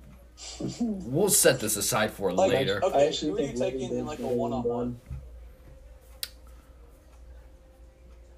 we'll 0.79 1.29
set 1.29 1.59
this 1.59 1.75
aside 1.75 2.11
for 2.11 2.31
Like, 2.31 2.51
later. 2.51 2.79
okay, 2.85 2.99
I 2.99 3.07
actually 3.07 3.31
who 3.31 3.37
are 3.37 3.41
you 3.41 3.47
think 3.47 3.59
taking 3.59 3.81
in 3.97 4.05
Bird's 4.05 4.07
like 4.07 4.19
a 4.19 4.21
better 4.21 4.29
than 4.29 4.37
one 4.37 4.53
on 4.53 4.63
one? 4.63 4.99
LeBron. 5.01 6.29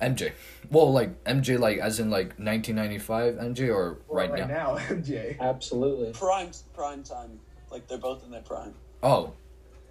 MJ. 0.01 0.31
Well, 0.71 0.91
like 0.93 1.23
MJ, 1.25 1.59
like 1.59 1.77
as 1.79 1.99
in 1.99 2.09
like 2.09 2.27
1995 2.39 3.35
MJ 3.35 3.67
or 3.73 3.97
right, 4.07 4.29
right 4.31 4.47
now? 4.47 4.75
now, 4.75 4.77
MJ. 4.89 5.39
Absolutely. 5.39 6.11
Prime 6.13 6.51
prime 6.73 7.03
time. 7.03 7.39
Like 7.71 7.87
they're 7.87 7.97
both 7.97 8.23
in 8.23 8.31
their 8.31 8.41
prime. 8.41 8.73
Oh, 9.03 9.33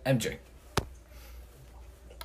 MJ. 0.06 0.36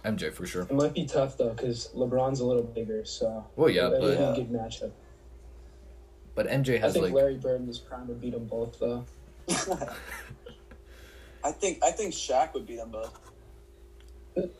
MJ 0.05 0.33
for 0.33 0.45
sure. 0.45 0.63
It 0.63 0.71
might 0.73 0.93
be 0.93 1.05
tough 1.05 1.37
though, 1.37 1.49
because 1.53 1.89
LeBron's 1.95 2.39
a 2.41 2.45
little 2.45 2.63
bigger, 2.63 3.05
so 3.05 3.45
Well, 3.55 3.69
yeah, 3.69 3.89
that'd 3.89 4.01
be 4.01 4.07
but 4.15 4.31
a 4.31 4.35
good 4.35 4.51
matchup. 4.51 4.91
but 6.35 6.47
MJ 6.47 6.75
I 6.75 6.79
has 6.79 6.93
think 6.93 7.05
like 7.05 7.13
Larry 7.13 7.35
Bird 7.35 7.61
in 7.61 7.67
his 7.67 7.79
prime 7.79 8.07
would 8.07 8.19
beat 8.21 8.33
them 8.33 8.45
both 8.45 8.79
though. 8.79 9.05
I 11.43 11.51
think 11.51 11.79
I 11.83 11.91
think 11.91 12.13
Shaq 12.13 12.53
would 12.53 12.65
beat 12.65 12.77
them 12.77 12.91
both. 12.91 13.17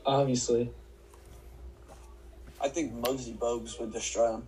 Obviously, 0.06 0.70
I 2.64 2.70
think 2.70 2.94
Muggsy 2.94 3.38
Bogues 3.38 3.80
would 3.80 3.92
destroy 3.92 4.32
them. 4.32 4.48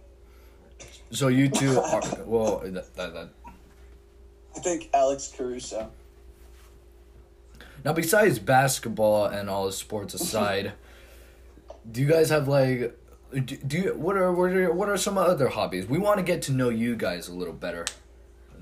so 1.12 1.28
you 1.28 1.50
two 1.50 1.80
are 1.82 2.02
well 2.26 2.60
that, 2.60 2.96
that, 2.96 3.14
that 3.14 3.30
I 4.56 4.60
think 4.60 4.90
Alex 4.94 5.34
Caruso. 5.36 5.92
Now, 7.84 7.94
besides 7.94 8.40
basketball 8.40 9.26
and 9.26 9.50
all 9.50 9.66
the 9.66 9.72
sports 9.72 10.14
aside, 10.14 10.74
do 11.92 12.02
you 12.02 12.08
guys 12.08 12.30
have 12.30 12.48
like, 12.48 12.98
do, 13.32 13.42
do 13.42 13.78
you 13.78 13.94
what 13.96 14.16
are 14.18 14.32
what 14.32 14.52
are 14.52 14.74
what 14.74 14.90
are 14.90 14.98
some 14.98 15.18
other 15.18 15.50
hobbies? 15.50 15.86
We 15.86 16.00
want 16.00 16.18
to 16.18 16.24
get 16.24 16.42
to 16.44 16.52
know 16.52 16.70
you 16.70 16.96
guys 16.96 17.28
a 17.28 17.34
little 17.34 17.54
better. 17.54 17.86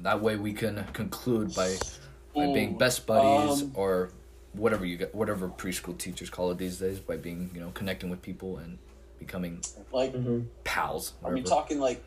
That 0.01 0.21
way, 0.21 0.35
we 0.35 0.51
can 0.53 0.83
conclude 0.93 1.53
by 1.55 1.77
by 2.35 2.51
being 2.51 2.77
best 2.77 3.05
buddies 3.05 3.61
um, 3.61 3.71
or 3.75 4.09
whatever 4.53 4.85
you 4.85 4.97
get, 4.97 5.13
whatever 5.13 5.47
preschool 5.47 5.97
teachers 5.97 6.29
call 6.29 6.51
it 6.51 6.57
these 6.57 6.79
days. 6.79 6.99
By 6.99 7.17
being 7.17 7.51
you 7.53 7.61
know 7.61 7.69
connecting 7.73 8.09
with 8.09 8.21
people 8.21 8.57
and 8.57 8.79
becoming 9.25 9.62
Like, 9.91 10.13
hmm 10.13 10.41
pals. 10.63 11.13
are 11.23 11.29
we 11.31 11.41
whatever. 11.41 11.49
talking 11.49 11.79
like? 11.79 12.03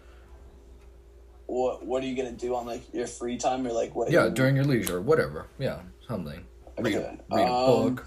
What 1.47 1.85
What 1.87 2.03
are 2.03 2.07
you 2.07 2.17
gonna 2.17 2.33
do 2.33 2.55
on 2.57 2.67
like 2.67 2.83
your 2.93 3.07
free 3.07 3.37
time 3.39 3.67
or 3.67 3.73
like 3.73 3.95
what? 3.95 4.11
Yeah, 4.11 4.25
you- 4.27 4.31
during 4.31 4.57
your 4.57 4.65
leisure, 4.65 5.01
whatever. 5.01 5.47
Yeah, 5.59 5.81
something. 6.09 6.45
Read, 6.79 6.95
a- 6.95 6.99
Okay, 6.99 7.19
read 7.31 7.49
a 7.49 7.53
um, 7.53 7.95
book. 7.95 8.07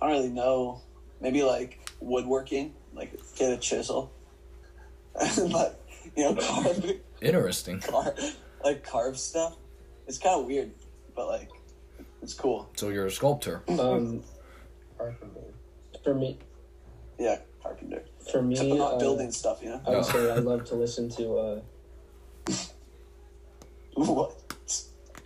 I 0.00 0.06
don't 0.06 0.10
really 0.10 0.28
know. 0.30 0.80
Maybe 1.20 1.42
like 1.42 1.80
woodworking, 2.00 2.74
like 2.94 3.18
get 3.36 3.52
a 3.52 3.56
chisel, 3.56 4.12
and 5.20 5.52
like 5.58 5.74
you 6.16 6.24
know 6.24 6.34
carve, 6.36 6.92
Interesting. 7.20 7.80
carve 7.80 8.36
like 8.64 8.84
carve 8.84 9.18
stuff. 9.18 9.56
It's 10.06 10.18
kind 10.18 10.40
of 10.40 10.46
weird, 10.46 10.70
but 11.16 11.26
like 11.26 11.50
it's 12.22 12.32
cool. 12.34 12.70
So 12.76 12.90
you're 12.90 13.06
a 13.06 13.10
sculptor. 13.10 13.62
um, 13.68 14.22
for 16.04 16.14
me, 16.14 16.38
Yeah, 17.18 17.38
carpenter. 17.62 18.04
for 18.30 18.42
me, 18.42 18.54
Except 18.54 18.70
I'm 18.72 18.78
not 18.78 18.94
uh, 18.94 18.98
building 18.98 19.30
stuff, 19.32 19.60
you 19.62 19.70
know. 19.70 19.80
I 19.86 19.90
would 19.90 19.96
No. 19.98 20.02
say 20.02 20.30
I 20.30 20.34
love 20.36 20.64
to 20.66 20.74
listen 20.76 21.08
to. 21.10 21.36
Uh, 21.38 21.60
what? 23.94 24.36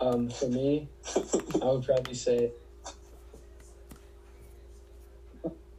um, 0.01 0.29
for 0.29 0.47
me, 0.47 0.89
I 1.61 1.65
would 1.65 1.83
probably 1.85 2.15
say. 2.15 2.51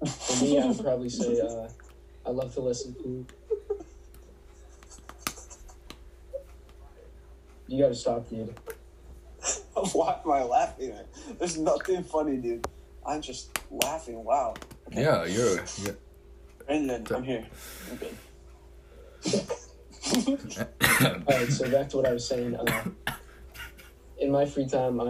For 0.04 0.44
me, 0.44 0.58
I 0.60 0.66
would 0.68 0.78
probably 0.80 1.08
say 1.08 1.40
uh, 1.40 1.68
I 2.26 2.30
love 2.30 2.52
to 2.54 2.60
listen 2.60 2.94
to. 3.02 3.26
You 7.66 7.82
gotta 7.82 7.94
stop, 7.94 8.28
dude. 8.28 8.54
Why 9.92 10.20
am 10.24 10.30
I 10.30 10.42
laughing? 10.44 10.92
There's 11.38 11.58
nothing 11.58 12.04
funny, 12.04 12.36
dude. 12.36 12.66
I'm 13.04 13.20
just 13.22 13.58
laughing. 13.70 14.22
Wow. 14.22 14.54
Okay. 14.88 15.02
Yeah, 15.02 15.24
you're. 15.24 15.56
you're 15.82 15.96
Brandon, 16.66 17.06
I'm 17.14 17.22
here. 17.24 17.46
I'm 17.90 17.96
good. 17.96 18.16
All 21.26 21.38
right, 21.38 21.48
so 21.52 21.70
back 21.70 21.88
to 21.90 21.96
what 21.98 22.06
I 22.06 22.12
was 22.12 22.26
saying. 22.28 22.56
Uh, 22.56 22.84
in 24.18 24.30
my 24.30 24.44
free 24.46 24.66
time, 24.66 25.00
I 25.00 25.04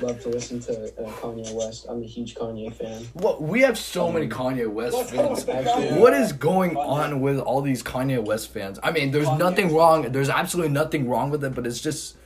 love 0.00 0.20
to 0.22 0.28
listen 0.28 0.60
to 0.60 0.72
uh, 1.02 1.10
Kanye 1.12 1.52
West. 1.54 1.86
I'm 1.88 2.02
a 2.02 2.06
huge 2.06 2.34
Kanye 2.34 2.72
fan. 2.74 3.02
What 3.14 3.40
we 3.42 3.60
have 3.60 3.78
so 3.78 4.10
many 4.10 4.26
Um, 4.26 4.32
Kanye 4.32 4.68
West 4.70 5.10
fans. 5.10 5.44
going 5.44 5.68
on? 5.68 6.00
What 6.00 6.14
is 6.14 6.32
going 6.32 6.72
Kanye. 6.72 6.86
on 6.88 7.20
with 7.20 7.38
all 7.38 7.62
these 7.62 7.82
Kanye 7.82 8.22
West 8.24 8.48
fans? 8.52 8.78
I 8.82 8.90
mean, 8.90 9.10
there's 9.12 9.26
Kanye 9.28 9.38
nothing 9.38 9.74
wrong. 9.74 10.10
There's 10.12 10.28
absolutely 10.30 10.72
nothing 10.72 11.08
wrong 11.08 11.30
with 11.30 11.44
it, 11.44 11.54
but 11.54 11.66
it's 11.66 11.80
just 11.80 12.16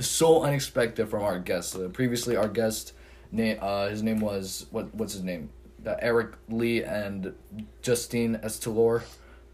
so 0.00 0.42
unexpected 0.42 1.08
from 1.08 1.22
our 1.22 1.38
guest. 1.38 1.76
Uh, 1.76 1.88
previously, 1.88 2.34
our 2.36 2.48
guest, 2.48 2.92
name, 3.30 3.58
uh, 3.60 3.88
his 3.88 4.02
name 4.02 4.20
was 4.20 4.66
what? 4.70 4.92
What's 4.94 5.12
his 5.12 5.22
name? 5.22 5.50
Uh, 5.86 5.94
Eric 6.00 6.32
Lee 6.48 6.82
and 6.84 7.34
Justine 7.82 8.36
Estelor. 8.44 9.02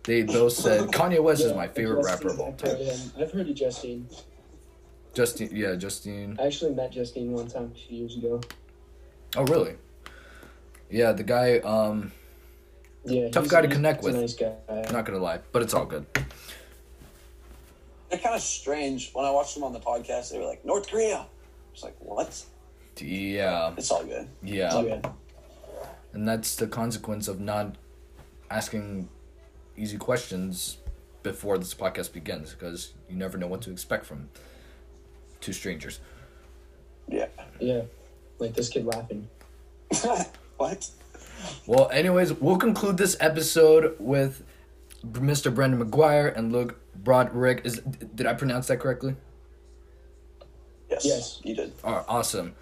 They 0.04 0.22
both 0.22 0.52
said 0.54 0.88
Kanye 0.88 1.22
West 1.22 1.42
is 1.42 1.54
my 1.54 1.68
favorite 1.68 2.02
Justine, 2.02 2.14
rapper 2.14 2.28
of 2.34 2.40
all 2.40 2.54
I've 2.54 2.60
heard 2.60 2.86
time. 2.86 3.12
I've 3.20 3.32
heard 3.32 3.48
of 3.48 3.54
Justine. 3.54 4.08
Justine, 5.14 5.50
yeah, 5.52 5.74
Justine. 5.74 6.36
I 6.40 6.46
actually 6.46 6.74
met 6.74 6.92
Justine 6.92 7.32
one 7.32 7.48
time 7.48 7.72
a 7.74 7.78
few 7.78 7.98
years 7.98 8.16
ago. 8.16 8.40
Oh, 9.36 9.44
really? 9.44 9.74
Yeah, 10.90 11.12
the 11.12 11.22
guy. 11.24 11.58
Um, 11.58 12.12
Yeah, 13.04 13.28
Tough 13.30 13.48
guy 13.48 13.62
to 13.62 13.68
connect 13.68 14.02
with. 14.02 14.14
nice 14.16 14.34
guy. 14.34 14.54
not 14.92 15.04
gonna 15.04 15.18
lie, 15.18 15.40
but 15.52 15.62
it's 15.62 15.74
all 15.74 15.86
good. 15.86 16.06
They're 18.10 18.18
kind 18.18 18.34
of 18.34 18.40
strange. 18.42 19.12
When 19.12 19.24
I 19.24 19.30
watched 19.30 19.54
them 19.54 19.64
on 19.64 19.72
the 19.72 19.80
podcast, 19.80 20.30
they 20.32 20.38
were 20.38 20.46
like 20.46 20.64
North 20.64 20.88
Korea. 20.90 21.26
It's 21.74 21.82
like 21.82 21.96
what? 21.98 22.42
Yeah, 23.00 23.74
It's 23.76 23.90
all 23.90 24.04
good. 24.04 24.28
It's 24.42 24.52
yeah. 24.52 24.70
all 24.74 24.82
good. 24.82 25.06
And 26.12 26.26
that's 26.26 26.56
the 26.56 26.66
consequence 26.66 27.28
of 27.28 27.40
not 27.40 27.76
asking 28.50 29.08
easy 29.76 29.98
questions 29.98 30.78
before 31.22 31.58
this 31.58 31.74
podcast 31.74 32.12
begins 32.12 32.54
because 32.54 32.94
you 33.08 33.16
never 33.16 33.36
know 33.36 33.46
what 33.46 33.62
to 33.62 33.70
expect 33.70 34.06
from 34.06 34.28
two 35.40 35.52
strangers. 35.52 36.00
Yeah. 37.08 37.26
Yeah, 37.60 37.82
like 38.38 38.54
this 38.54 38.68
kid 38.68 38.84
laughing. 38.86 39.28
what? 40.56 40.88
Well, 41.66 41.88
anyways, 41.90 42.32
we'll 42.34 42.58
conclude 42.58 42.96
this 42.96 43.16
episode 43.20 43.96
with 43.98 44.42
Mr. 45.06 45.54
Brendan 45.54 45.84
McGuire 45.84 46.36
and 46.36 46.52
Luke 46.52 46.78
Broderick. 46.94 47.62
Is 47.64 47.78
did 47.80 48.26
I 48.26 48.34
pronounce 48.34 48.66
that 48.68 48.78
correctly? 48.78 49.14
Yes. 50.90 51.04
Yes. 51.04 51.40
You 51.44 51.54
did. 51.54 51.72
All 51.84 51.96
right, 51.96 52.04
awesome. 52.08 52.54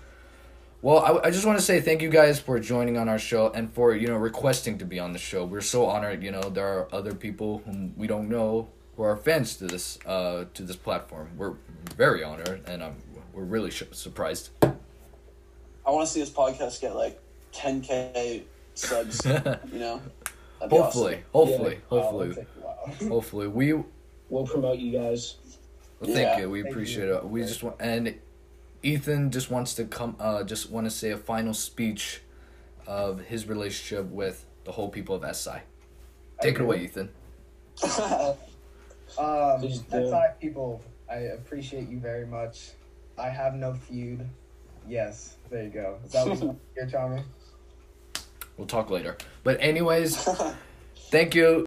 Well, 0.87 1.01
I, 1.01 1.27
I 1.27 1.31
just 1.33 1.45
want 1.45 1.59
to 1.59 1.65
say 1.65 1.81
thank 1.81 2.01
you 2.01 2.09
guys 2.09 2.39
for 2.39 2.61
joining 2.61 2.97
on 2.97 3.09
our 3.09 3.19
show 3.19 3.51
and 3.51 3.69
for 3.75 3.93
you 3.93 4.07
know 4.07 4.15
requesting 4.15 4.79
to 4.79 4.85
be 4.85 5.01
on 5.01 5.13
the 5.13 5.19
show. 5.19 5.45
We're 5.45 5.61
so 5.61 5.87
honored. 5.87 6.23
You 6.23 6.31
know, 6.31 6.43
there 6.43 6.65
are 6.65 6.89
other 6.95 7.13
people 7.13 7.61
whom 7.65 7.93
we 7.97 8.07
don't 8.07 8.29
know 8.29 8.69
who 8.97 9.03
are 9.03 9.17
fans 9.17 9.57
to 9.57 9.67
this 9.67 9.99
uh 10.07 10.45
to 10.55 10.63
this 10.63 10.77
platform. 10.77 11.31
We're 11.37 11.55
very 11.97 12.23
honored, 12.23 12.63
and 12.69 12.85
um, 12.85 12.95
we're 13.33 13.43
really 13.43 13.73
sh- 13.73 13.83
surprised. 13.91 14.51
I 14.63 15.91
want 15.91 16.07
to 16.07 16.13
see 16.13 16.21
this 16.21 16.31
podcast 16.31 16.81
get 16.81 16.95
like 16.95 17.21
10k 17.53 18.45
subs. 18.75 19.25
you 19.73 19.81
know. 19.81 20.01
That'd 20.61 20.71
be 20.71 20.77
hopefully, 20.77 21.25
hopefully, 21.33 21.81
Wow, 21.91 22.01
hopefully, 22.01 22.29
that's 22.29 22.39
like- 22.39 22.65
wow. 23.03 23.09
hopefully, 23.09 23.49
we 23.49 23.83
We'll 24.31 24.47
promote 24.47 24.79
you 24.79 24.93
guys. 24.93 25.35
Well, 25.99 26.15
thank 26.15 26.29
Yeah. 26.29 26.39
you. 26.39 26.51
We 26.51 26.63
Thank 26.63 26.73
appreciate 26.73 27.07
you. 27.07 27.17
it. 27.17 27.25
We 27.29 27.41
just 27.43 27.65
want 27.65 27.75
and 27.81 28.15
Ethan 28.87 29.31
just 29.33 29.51
wants 29.51 29.75
to 29.75 29.85
come. 29.85 30.17
Uh, 30.21 30.45
just 30.45 30.71
want 30.71 30.87
to 30.87 30.91
say 30.91 31.11
a 31.11 31.17
final 31.17 31.55
speech 31.55 32.21
of 32.87 33.21
his 33.21 33.49
relationship 33.49 34.07
with 34.07 34.47
the 34.65 34.73
whole 34.73 34.89
people 34.89 35.17
of 35.17 35.37
SI. 35.37 35.59
Take 36.41 36.57
it 36.57 36.61
away, 36.63 36.85
Ethan. 36.85 37.11
Um, 39.19 39.63
SI 39.63 40.25
people, 40.41 40.83
I 41.09 41.15
appreciate 41.39 41.89
you 41.89 41.99
very 42.01 42.27
much. 42.27 42.73
I 43.17 43.29
have 43.29 43.55
no 43.55 43.73
feud. 43.73 44.29
Yes, 44.87 45.37
there 45.49 45.63
you 45.63 45.71
go. 45.71 45.99
Is 46.05 46.13
that 46.13 46.27
what 46.27 46.57
you're, 46.77 46.87
Tommy? 46.91 47.23
We'll 48.57 48.67
talk 48.67 48.91
later. 48.91 49.17
But 49.43 49.59
anyways, 49.61 50.17
thank 51.11 51.35
you. 51.35 51.65